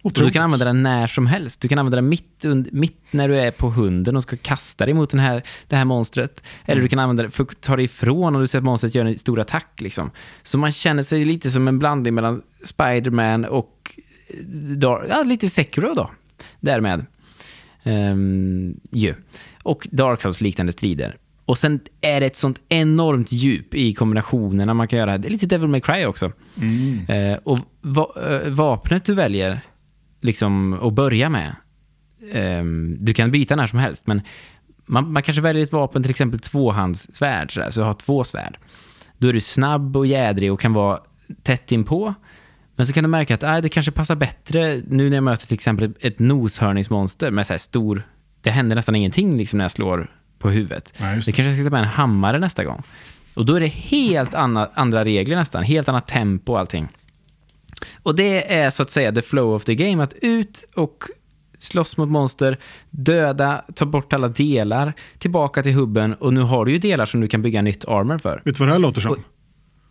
[0.03, 1.61] Och du kan använda den när som helst.
[1.61, 4.93] Du kan använda den mitt, mitt när du är på hunden och ska kasta dig
[4.93, 6.43] mot den här, det här monstret.
[6.65, 8.95] Eller du kan använda det för att ta dig ifrån om du ser att monstret
[8.95, 9.81] gör en stor attack.
[9.81, 10.11] Liksom.
[10.43, 14.45] Så man känner sig lite som en blandning mellan Spider-Man och eh,
[14.77, 16.11] Dar- ja, lite Sekiro då.
[16.59, 17.05] Därmed.
[17.83, 19.15] Um, ju.
[19.63, 21.15] Och Dark Souls-liknande strider.
[21.45, 25.17] Och sen är det ett sånt enormt djup i kombinationerna man kan göra.
[25.17, 26.31] Det är lite Devil May Cry också.
[26.61, 27.05] Mm.
[27.09, 29.61] Eh, och va eh, vapnet du väljer
[30.21, 31.55] liksom, att börja med,
[32.31, 34.21] ehm, du kan byta när som helst, men
[34.85, 38.57] man, man kanske väljer ett vapen, till exempel tvåhandssvärd, sådär, så du har två svärd.
[39.17, 40.99] Då är du snabb och jädrig och kan vara
[41.43, 42.13] tätt inpå.
[42.75, 45.47] Men så kan du märka att äh, det kanske passar bättre nu när jag möter
[45.47, 48.07] till exempel ett noshörningsmonster med så här stor...
[48.41, 50.93] Det händer nästan ingenting liksom när jag slår på huvudet.
[50.97, 51.31] Ja, det det.
[51.31, 52.83] kanske jag ska ta med en hammare nästa gång.
[53.33, 56.87] Och då är det helt anna, andra regler nästan, helt annat tempo och allting.
[58.03, 61.03] Och det är så att säga the flow of the game, att ut och
[61.59, 62.57] slåss mot monster,
[62.89, 67.21] döda, ta bort alla delar, tillbaka till hubben och nu har du ju delar som
[67.21, 68.41] du kan bygga nytt armor för.
[68.45, 69.11] Vet du vad det här låter som?
[69.11, 69.19] Oj.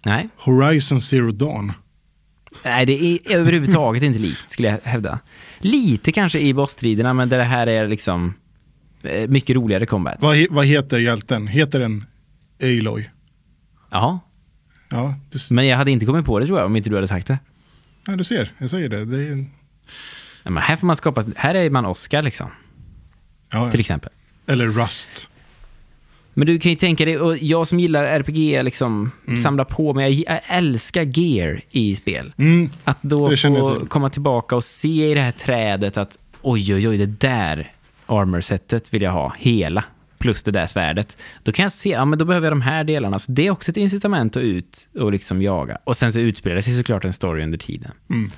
[0.05, 1.73] Nej, Horizon Zero Dawn.
[2.65, 5.19] Nej det är överhuvudtaget inte likt skulle jag hävda.
[5.59, 8.35] Lite kanske i bossstriderna, men det här är liksom
[9.03, 10.17] eh, mycket roligare combat.
[10.21, 11.47] Vad, he- vad heter hjälten?
[11.47, 12.05] Heter den
[12.63, 13.11] Aloy?
[13.91, 14.21] Ja,
[14.93, 17.09] Ja, du, men jag hade inte kommit på det tror jag om inte du hade
[17.09, 17.39] sagt det.
[18.07, 19.05] Ja, du ser, jag säger det.
[19.05, 19.47] det är,
[20.43, 22.51] Ja, Men här får man skapa, här är man Oscar liksom,
[23.53, 24.13] ja, till exempel.
[24.47, 25.31] eller Rust.
[26.35, 29.11] Men du kan ju tänka dig, och jag som gillar RPG, liksom,
[29.43, 32.33] samla på mig, jag, älskar gear i spel.
[32.37, 32.71] Mm.
[32.85, 36.99] Att då få komma tillbaka och se i det här trädet att oj, oj, oj,
[36.99, 37.73] det där
[38.07, 39.85] armor-setet vill jag ha, hela,
[40.21, 41.17] plus det där svärdet.
[41.43, 43.19] Då kan jag se, ja men då behöver jag de här delarna.
[43.19, 45.79] Så det är också ett incitament att ut och liksom jaga.
[45.85, 47.93] Och sen så utspelar det sig såklart en story under tiden.
[48.11, 48.31] Mm.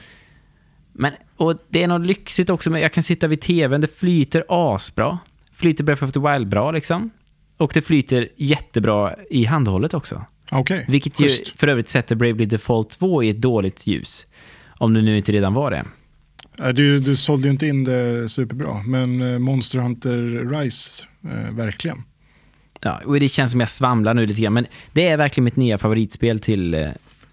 [0.93, 4.45] Men, och det är något lyxigt också med, jag kan sitta vid tvn, det flyter
[4.49, 5.19] asbra.
[5.55, 7.11] Flyter Breath of the Wild bra liksom.
[7.57, 10.25] Och det flyter jättebra i handhållet också.
[10.51, 11.59] Okej, Vilket ju schysst.
[11.59, 14.27] för övrigt sätter Bravely Default 2 i ett dåligt ljus.
[14.79, 15.85] Om det nu inte redan var det.
[16.75, 22.03] Du, du sålde ju inte in det superbra, men eh, Monster Hunter Rise, eh, verkligen.
[22.81, 25.57] Ja, och det känns som jag svamlar nu lite grann, men det är verkligen mitt
[25.57, 26.89] nya favoritspel till, eh,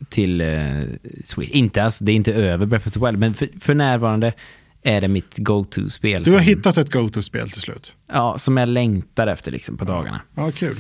[0.09, 0.83] till uh,
[1.23, 1.49] Switch.
[1.49, 4.33] Inte alltså, det är inte över Breath of the Wild, men för, för närvarande
[4.81, 6.23] är det mitt go-to-spel.
[6.23, 7.95] Du har som, hittat ett go-to-spel till slut.
[8.07, 10.21] Ja, som jag längtar efter liksom på dagarna.
[10.35, 10.75] Ja, kul.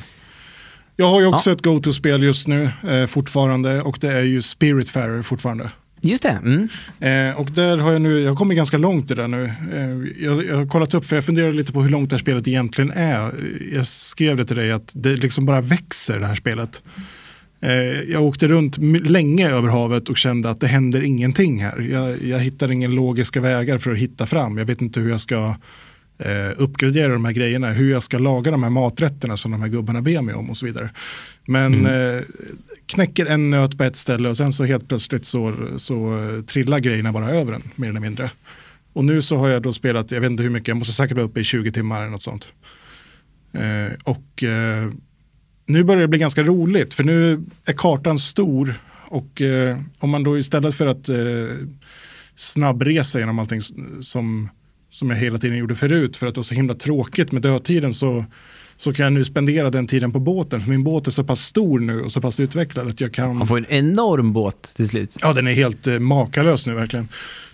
[0.95, 5.21] Jag har ju också ett go-to-spel just nu eh, fortfarande och det är ju Spiritfarer
[5.21, 5.71] fortfarande.
[6.01, 6.29] Just det.
[6.29, 6.69] Mm.
[6.99, 9.43] Eh, och där har jag nu, jag har kommit ganska långt i det nu.
[9.73, 12.21] Eh, jag, jag har kollat upp, för jag funderar lite på hur långt det här
[12.21, 13.31] spelet egentligen är.
[13.73, 16.81] Jag skrev det till dig att det liksom bara växer det här spelet.
[17.61, 18.77] Eh, jag åkte runt
[19.07, 21.79] länge över havet och kände att det händer ingenting här.
[21.79, 24.57] Jag, jag hittar ingen logiska vägar för att hitta fram.
[24.57, 25.55] Jag vet inte hur jag ska
[26.17, 29.69] eh, uppgradera de här grejerna, hur jag ska laga de här maträtterna som de här
[29.69, 30.89] gubbarna ber mig om och så vidare.
[31.45, 32.21] Men eh,
[32.89, 36.17] knäcker en nöt på ett ställe och sen så helt plötsligt så, så
[36.47, 38.31] trillar grejerna bara över en, mer eller mindre.
[38.93, 41.17] Och nu så har jag då spelat, jag vet inte hur mycket, jag måste säkert
[41.17, 42.53] vara uppe i 20 timmar eller något sånt.
[43.51, 44.89] Eh, och eh,
[45.65, 48.81] nu börjar det bli ganska roligt, för nu är kartan stor.
[49.07, 51.17] Och eh, om man då istället för att eh,
[52.35, 53.61] snabbresa genom allting
[54.01, 54.49] som,
[54.89, 57.93] som jag hela tiden gjorde förut, för att det var så himla tråkigt med dödtiden,
[57.93, 58.25] så,
[58.79, 60.61] så kan jag nu spendera den tiden på båten.
[60.61, 63.37] För min båt är så pass stor nu och så pass utvecklad att jag kan...
[63.37, 65.17] Man får en enorm båt till slut.
[65.21, 67.07] Ja, den är helt eh, makalös nu verkligen.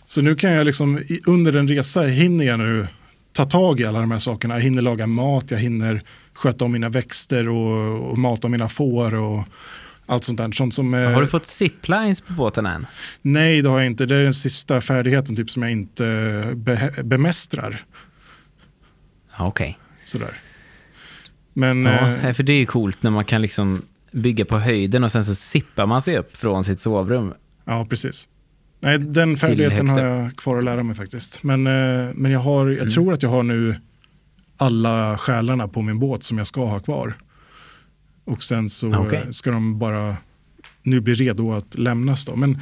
[0.05, 2.87] Så nu kan jag liksom under en resa hinner jag nu
[3.33, 4.53] ta tag i alla de här sakerna.
[4.53, 6.01] Jag hinner laga mat, jag hinner
[6.33, 9.43] sköta om mina växter och, och mata mina får och
[10.05, 10.51] allt sånt där.
[10.51, 12.87] Sånt som, eh, Har du fått ziplines på båten än?
[13.21, 14.05] Nej, det har jag inte.
[14.05, 17.85] Det är den sista färdigheten typ, som jag inte be, bemästrar.
[19.37, 19.77] Okej.
[20.03, 20.41] Sådär.
[21.57, 23.81] Men Ja, eh, för det är ju coolt när man kan liksom
[24.11, 27.33] bygga på höjden och sen så sippar man sig upp från sitt sovrum.
[27.65, 28.27] ja, precis.
[28.79, 31.43] Nej, den färdigheten har jag kvar att lära mig faktiskt.
[31.43, 32.89] Men, eh, men jag, har, jag Mm.
[32.89, 33.75] tror att jag har nu
[34.57, 37.17] alla själarna på min båt som jag ska ha kvar.
[38.25, 39.21] Och sen så Okej.
[39.25, 40.17] eh, ska de bara
[40.83, 42.25] nu bli redo att lämnas.
[42.25, 42.35] Då.
[42.35, 42.59] Men,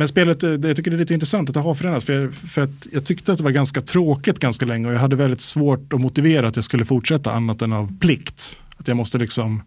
[0.00, 2.06] men spelet, eh, jag tycker det är lite intressant att det har förändrats.
[2.06, 4.98] För, jag- för att jag tyckte att det var ganska tråkigt ganska länge och jag
[5.00, 8.56] hade väldigt svårt att motivera att jag skulle fortsätta annat än av plikt.
[8.76, 9.62] Att jag måste liksom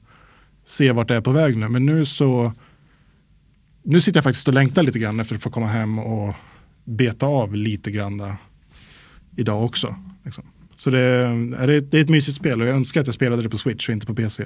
[0.65, 1.67] se vart det är på väg nu.
[1.69, 2.53] Men nu så
[3.83, 6.33] nu sitter jag faktiskt och längtar lite grann efter att få komma hem och
[6.83, 8.23] beta av lite grann
[9.35, 9.95] idag också.
[10.25, 10.43] Liksom.
[10.75, 13.41] Så det är, ett- det är ett mysigt spel och jag önskar att jag spelade
[13.41, 14.45] det på Switch och inte på PC.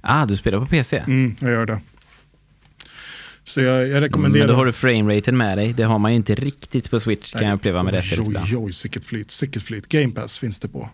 [0.00, 0.98] Ah, du spelar på PC?
[0.98, 1.80] Mm, jag gör det.
[3.44, 4.48] Så jag, jag Men rekommenderar...
[4.48, 5.72] då har du frameraten med dig.
[5.72, 8.36] Det har man ju inte riktigt på Switch kan jag uppleva med det spelet Oj,
[8.44, 9.88] oj, oj, sicket flyt, sicket flyt.
[9.88, 10.88] Game Pass finns det på.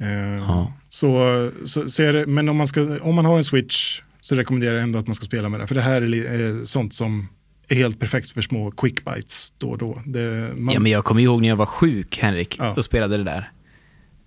[0.00, 0.68] Eh.
[0.88, 4.74] Så, så, så det, men om man, ska, om man har en Switch så rekommenderar
[4.74, 5.66] jag ändå att man ska spela med det.
[5.66, 7.28] För det här är eh, sånt som
[7.68, 10.02] är helt perfekt för små quick bites då och då.
[10.06, 12.74] Det, man, Ja, men jag kommer ihåg när jag var sjuk, Henrik, Ja.
[12.76, 13.50] och spelade det där.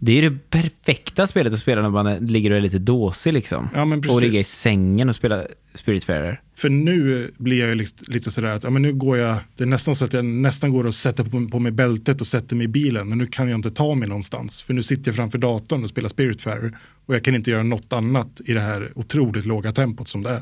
[0.06, 3.34] Det är ju det perfekta spelet att spela när man ligger och är lite dåsig
[3.34, 3.70] liksom.
[3.74, 6.42] Ja, men och ligga i sängen och spela Spiritfarer.
[6.56, 9.64] För nu blir jag ju lite, lite sådär att ja, men nu går jag, det
[9.64, 12.56] är nästan så att jag nästan går och sätter på, på mig bältet och sätter
[12.56, 13.10] mig i bilen.
[13.10, 14.64] Men nu kan jag inte ta mig någonstans.
[14.64, 16.78] För nu sitter jag framför datorn och spelar Spiritfarer.
[17.06, 20.30] Och jag kan inte göra något annat i det här otroligt låga tempot som det
[20.30, 20.42] är.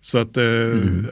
[0.00, 0.44] Så att, eh,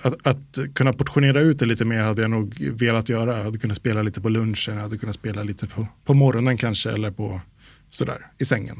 [0.02, 3.36] att, att kunna portionera ut det lite mer hade jag nog velat göra.
[3.36, 6.56] Jag hade kunnat spela lite på lunchen, jag hade kunnat spela lite på, på morgonen
[6.56, 7.40] kanske eller på
[7.88, 8.76] sådär i sängen.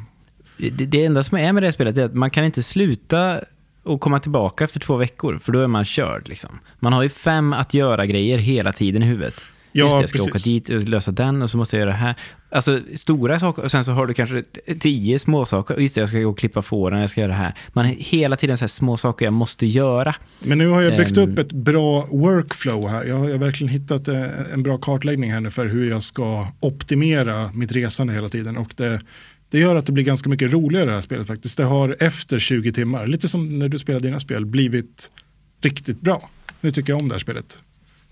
[0.59, 3.41] Det, det enda som är med det här spelet är att man kan inte sluta
[3.83, 6.29] och komma tillbaka efter två veckor, för då är man körd.
[6.29, 6.59] Liksom.
[6.81, 9.45] Man har ju fem att göra-grejer hela tiden i huvudet.
[9.77, 10.29] Ja, Just det, jag ska precis.
[10.29, 10.39] åka
[10.73, 12.15] dit och lösa den och så måste jag göra det här.
[12.51, 14.43] Alltså stora saker och sen så har du kanske
[14.81, 15.77] tio små saker.
[15.77, 17.55] Just det, jag ska gå och klippa fåren, jag ska göra det här.
[17.73, 20.15] Man hela tiden så här små saker jag måste göra.
[20.41, 21.33] Men nu har jag byggt Ehm.
[21.33, 23.05] upp ett bra workflow här.
[23.05, 26.03] Jag har, jag har verkligen hittat eh, en bra kartläggning här nu för hur jag
[26.03, 28.57] ska optimera mitt resande hela tiden.
[28.57, 29.01] Och det,
[29.51, 31.57] det gör att det blir ganska mycket roligare det här spelet faktiskt.
[31.57, 35.11] Det har efter 20 timmar, lite som när du spelar dina spel, blivit
[35.63, 36.31] riktigt bra.
[36.61, 37.59] Nu tycker jag om det här spelet.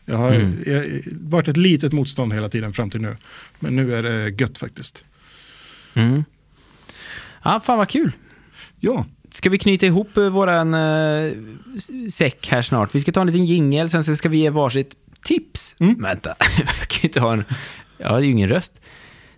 [0.05, 0.63] Jag har Mm.
[0.67, 3.17] jag, varit ett litet motstånd hela tiden fram till nu.
[3.59, 5.05] Men nu är det gött faktiskt.
[5.95, 6.25] Mm.
[7.45, 8.13] Ja, fan vad kul.
[8.81, 11.33] Ja, Ska vi knyta ihop eh, våran eh,
[12.11, 12.95] säck här snart?
[12.95, 14.95] Vi ska ta en liten jingel, sen ska vi ge varsitt
[15.25, 15.77] tips.
[15.79, 16.03] Mm.
[16.03, 17.45] Vänta, jag kan inte ha en...
[17.99, 18.81] Ja, det är ju ingen röst.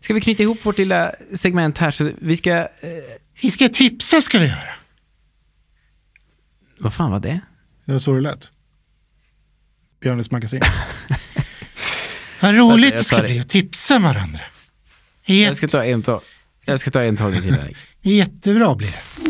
[0.01, 2.51] Ska vi knyta ihop vårt lilla segment här så vi ska...
[2.57, 2.67] Eh,
[3.43, 4.75] vi ska tipsa ska vi göra.
[6.79, 7.41] vad fan var det?
[7.85, 8.53] Det var så det lät.
[10.01, 10.61] Björnes magasin.
[12.41, 14.41] Vad roligt det ska bli att tipsa varandra.
[15.25, 16.21] Jag Jät- ska ta en tag.
[16.65, 17.53] Jag ska ta en tagning till.
[17.55, 17.77] Här.
[18.03, 19.27] jättebra blir det.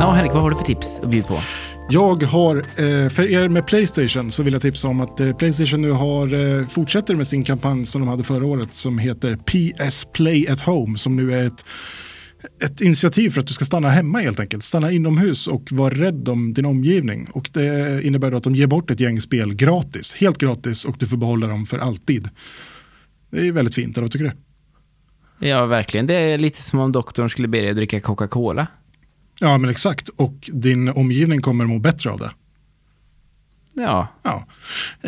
[0.00, 1.34] Ja, Henrik, vad har du för tips att bjuda på?
[1.90, 5.82] Jag har, eh, för er med Playstation så vill jag tipsa om att eh, Playstation
[5.82, 10.04] nu har, eh, fortsätter med sin kampanj som de hade förra året som heter PS
[10.04, 11.64] Play at Home som nu är ett,
[12.64, 14.64] ett initiativ för att du ska stanna hemma helt enkelt.
[14.64, 17.28] Stanna inomhus och vara rädd om din omgivning.
[17.32, 20.96] Och det innebär då att de ger bort ett gäng spel gratis, helt gratis och
[20.98, 22.28] du får behålla dem för alltid.
[23.30, 24.32] Det är väldigt fint, eller vad tycker du?
[25.48, 26.06] Ja, verkligen.
[26.06, 28.66] Det är lite som om doktorn skulle be dig dricka Coca-Cola.
[29.42, 30.08] Ja, men exakt.
[30.08, 32.30] Och din omgivning kommer må bättre av det.
[33.74, 34.46] Ja, Ja.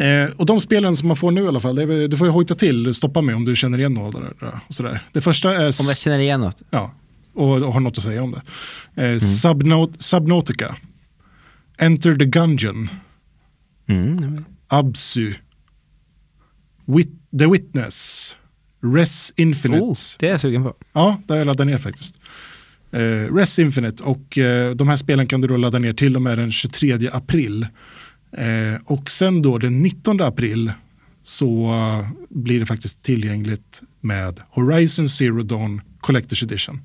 [0.02, 2.32] Eh, och de spelen som man får nu i alla fall, är, du får ju
[2.32, 4.16] hojta till, stoppa mig om du känner igen något.
[4.40, 5.08] Där, och sådär.
[5.12, 5.58] Det första är...
[5.66, 6.62] om jag känner igen något.
[6.70, 6.92] Ja.
[7.34, 8.42] och, och har något att säga om det.
[9.02, 10.76] Eh, Subnaut- Subnautica,
[11.78, 12.88] Enter the Gungeon,
[13.86, 14.44] Mm.
[14.68, 15.34] Absu,
[16.86, 18.36] Wit- The Witness,
[18.94, 19.82] Res Infinite.
[19.84, 20.74] Oh, det är jag sugen på.
[20.92, 22.18] Ja, det har jag laddat ner faktiskt.
[22.94, 26.22] Eh, Res Infinite och eh, de här spelen kan du då ladda ner till och
[26.22, 27.66] med den 23 april.
[28.36, 30.72] Eh, och sen då den 19 april
[31.22, 36.80] så eh, blir det faktiskt tillgängligt med Horizon Zero Dawn Collector's Edition.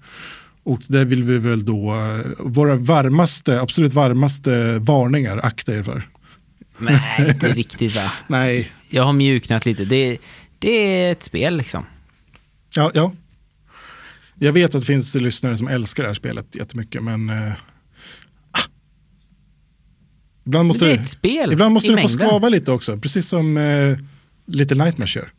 [0.63, 6.03] Och där vill vi väl då, eh, våra varmaste, absolut varmaste varningar akta er för.
[6.77, 8.11] Nej, inte riktigt va.
[8.27, 9.85] Nej, Jag har mjuknat lite.
[9.85, 10.17] Det,
[10.59, 11.85] det är ett spel liksom.
[12.75, 13.13] ja, ja.
[14.39, 17.51] Jag vet att det finns lyssnare som älskar det här spelet jättemycket, men eh,
[18.51, 18.59] ah.
[20.45, 23.57] ibland måste det är ett spel Ibland måste det få skava lite också, precis som
[23.57, 23.97] eh,
[24.45, 25.33] Little Nightmares gör.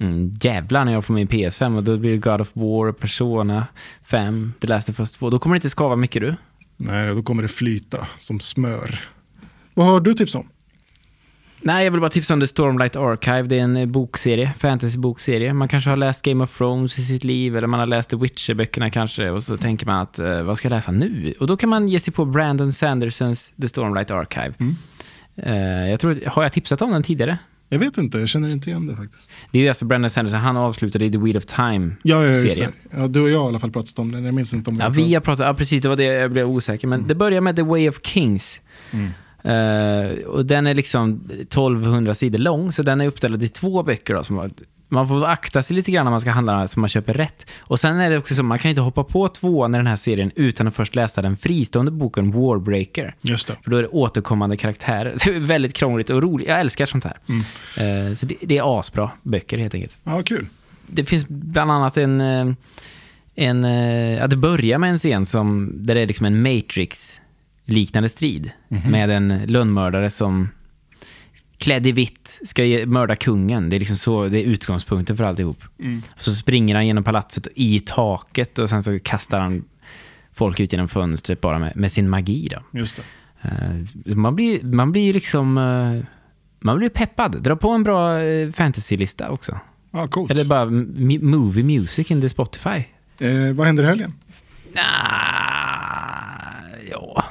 [0.00, 3.66] Mm, jävlar när jag får min PS5 och då blir det God of War, Persona
[4.04, 5.30] 5, The Last of Us 2.
[5.30, 6.34] Då kommer det inte skava mycket du.
[6.76, 9.08] Nej, då kommer det flyta som smör.
[9.74, 10.48] Vad har du tips om?
[11.60, 13.42] Nej, jag vill bara tipsa om The Stormlight Archive.
[13.42, 15.52] Det är en eh, bokserie, fantasy-bokserie.
[15.52, 18.16] Man kanske har läst Game of Thrones i sitt liv, eller man har läst The
[18.16, 21.34] Witcher-böckerna kanske, och så tänker man att, eh, vad ska jag läsa nu?
[21.40, 24.54] Och då kan man ge sig på Brandon Sandersons The Stormlight Archive.
[25.36, 27.38] Eh, jag tror, har jag tipsat om den tidigare?
[27.68, 29.32] Jag vet inte, jag känner inte igen det faktiskt.
[29.50, 31.90] Det är ju alltså Brandon Sanderson, han avslutade i The Wheel of Time.
[32.02, 32.72] Ja, ja, just det.
[32.90, 34.76] Ja, du och jag har i alla fall pratat om den, jag minns inte om
[34.80, 36.88] Ja, vi har pratat, ja precis, det var det jag blev osäker.
[36.88, 38.60] Men det börjar med The Way of Kings.
[39.42, 44.14] Eh, och den är liksom 1200 sidor lång, så den är uppdelad i två böcker.
[44.14, 44.50] Då, som
[44.88, 47.46] man får akta sig lite grann när man ska handla så man köper rätt.
[47.58, 49.96] Och sen är det också så, man kan inte hoppa på tvåan i den här
[49.96, 53.14] serien utan att först läsa den fristående boken Warbreaker.
[53.22, 53.56] Just det.
[53.62, 55.14] För då är det återkommande karaktärer.
[55.18, 56.48] Så det är väldigt krångligt och roligt.
[56.48, 57.16] Jag älskar sånt här.
[58.08, 60.46] Eh, så det, det är asbra böcker helt enkelt Ja, kul.
[60.86, 62.20] det finns bland annat en...
[62.20, 62.52] eh,
[63.38, 63.64] en
[64.18, 66.42] ja, det börjar med en scen som, där det är liksom en
[67.66, 68.50] Matrix-liknande strid.
[68.68, 70.48] Med en lönnmördare som
[71.58, 73.68] klädd i vitt ska mörda kungen.
[73.68, 75.58] Det är liksom så, det är utgångspunkten för alltihop.
[76.16, 79.64] Så springer han genom palatset i taket och sen så kastar han
[80.32, 82.48] folk ut genom fönstret bara med, med sin magi.
[82.50, 82.78] Då.
[82.78, 83.02] Just det.
[83.42, 85.58] Eh, man blir man blir liksom...
[85.58, 86.04] eh,
[86.60, 87.42] man blir peppad.
[87.42, 89.60] Dra på en bra eh, fantasy-lista också.
[89.90, 90.30] Ja, coolt.
[90.30, 90.64] Eller bara
[91.20, 92.84] movie music in the Spotify?
[93.18, 94.12] Eh, vad händer i helgen?
[94.74, 94.82] Nah,
[96.90, 97.24] ja.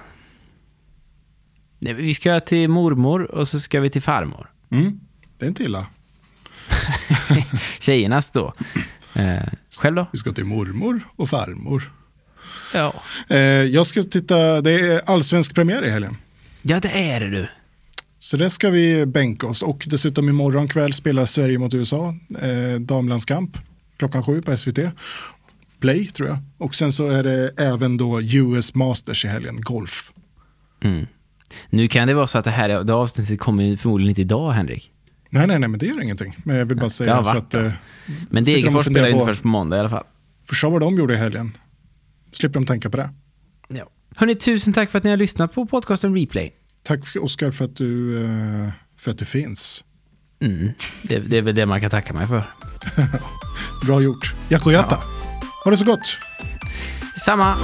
[1.86, 4.51] Nej, Vi ska till mormor och så ska vi till farmor.
[4.71, 4.99] Mm.
[5.38, 5.88] Det är inte illa.
[7.79, 8.53] Tjejernas då.
[9.13, 9.43] Eh,
[9.81, 10.07] själv då?
[10.11, 11.91] Vi ska till mormor och farmor.
[12.73, 12.93] Ja.
[13.29, 16.17] Eh, jag ska titta, det är allsvensk premiär i helgen.
[16.61, 17.47] Ja, det är det du.
[18.19, 19.61] Så det ska vi bänka oss.
[19.61, 22.15] Och dessutom imorgon kväll spelar Sverige mot USA.
[22.41, 23.57] Eh, damlandskamp
[23.97, 24.79] klockan sju på SVT.
[25.79, 26.38] Play tror jag.
[26.57, 30.11] Och sen så är det även då US Masters i helgen, golf.
[30.83, 31.07] Mm.
[31.70, 34.91] Nu kan det vara så att det här det avsnittet kommer förmodligen inte idag, Henrik.
[35.30, 36.38] Nej, nej, nej, men det gör ingenting.
[36.43, 37.53] Men jag vill bara säga så att...
[37.53, 37.62] Eh,
[38.30, 40.03] Men och Degerfors spelar ju inte först på måndag i alla fall.
[40.47, 41.58] För så vad de gjorde i helgen.
[42.32, 43.10] Slipper de tänka på det.
[43.68, 43.89] Ja.
[44.16, 46.53] Hörni, tusen tack för att ni har lyssnat på podcasten Replay.
[46.84, 49.84] Tack Oskar för att du, eh, för att du finns.
[50.41, 50.72] Mm.
[51.03, 52.43] Det, det är väl det man kan tacka mig för.
[53.86, 54.34] Bra gjort.
[54.49, 54.97] Jakoyata.
[55.64, 56.18] Ha det så gott.
[57.26, 57.56] Samma.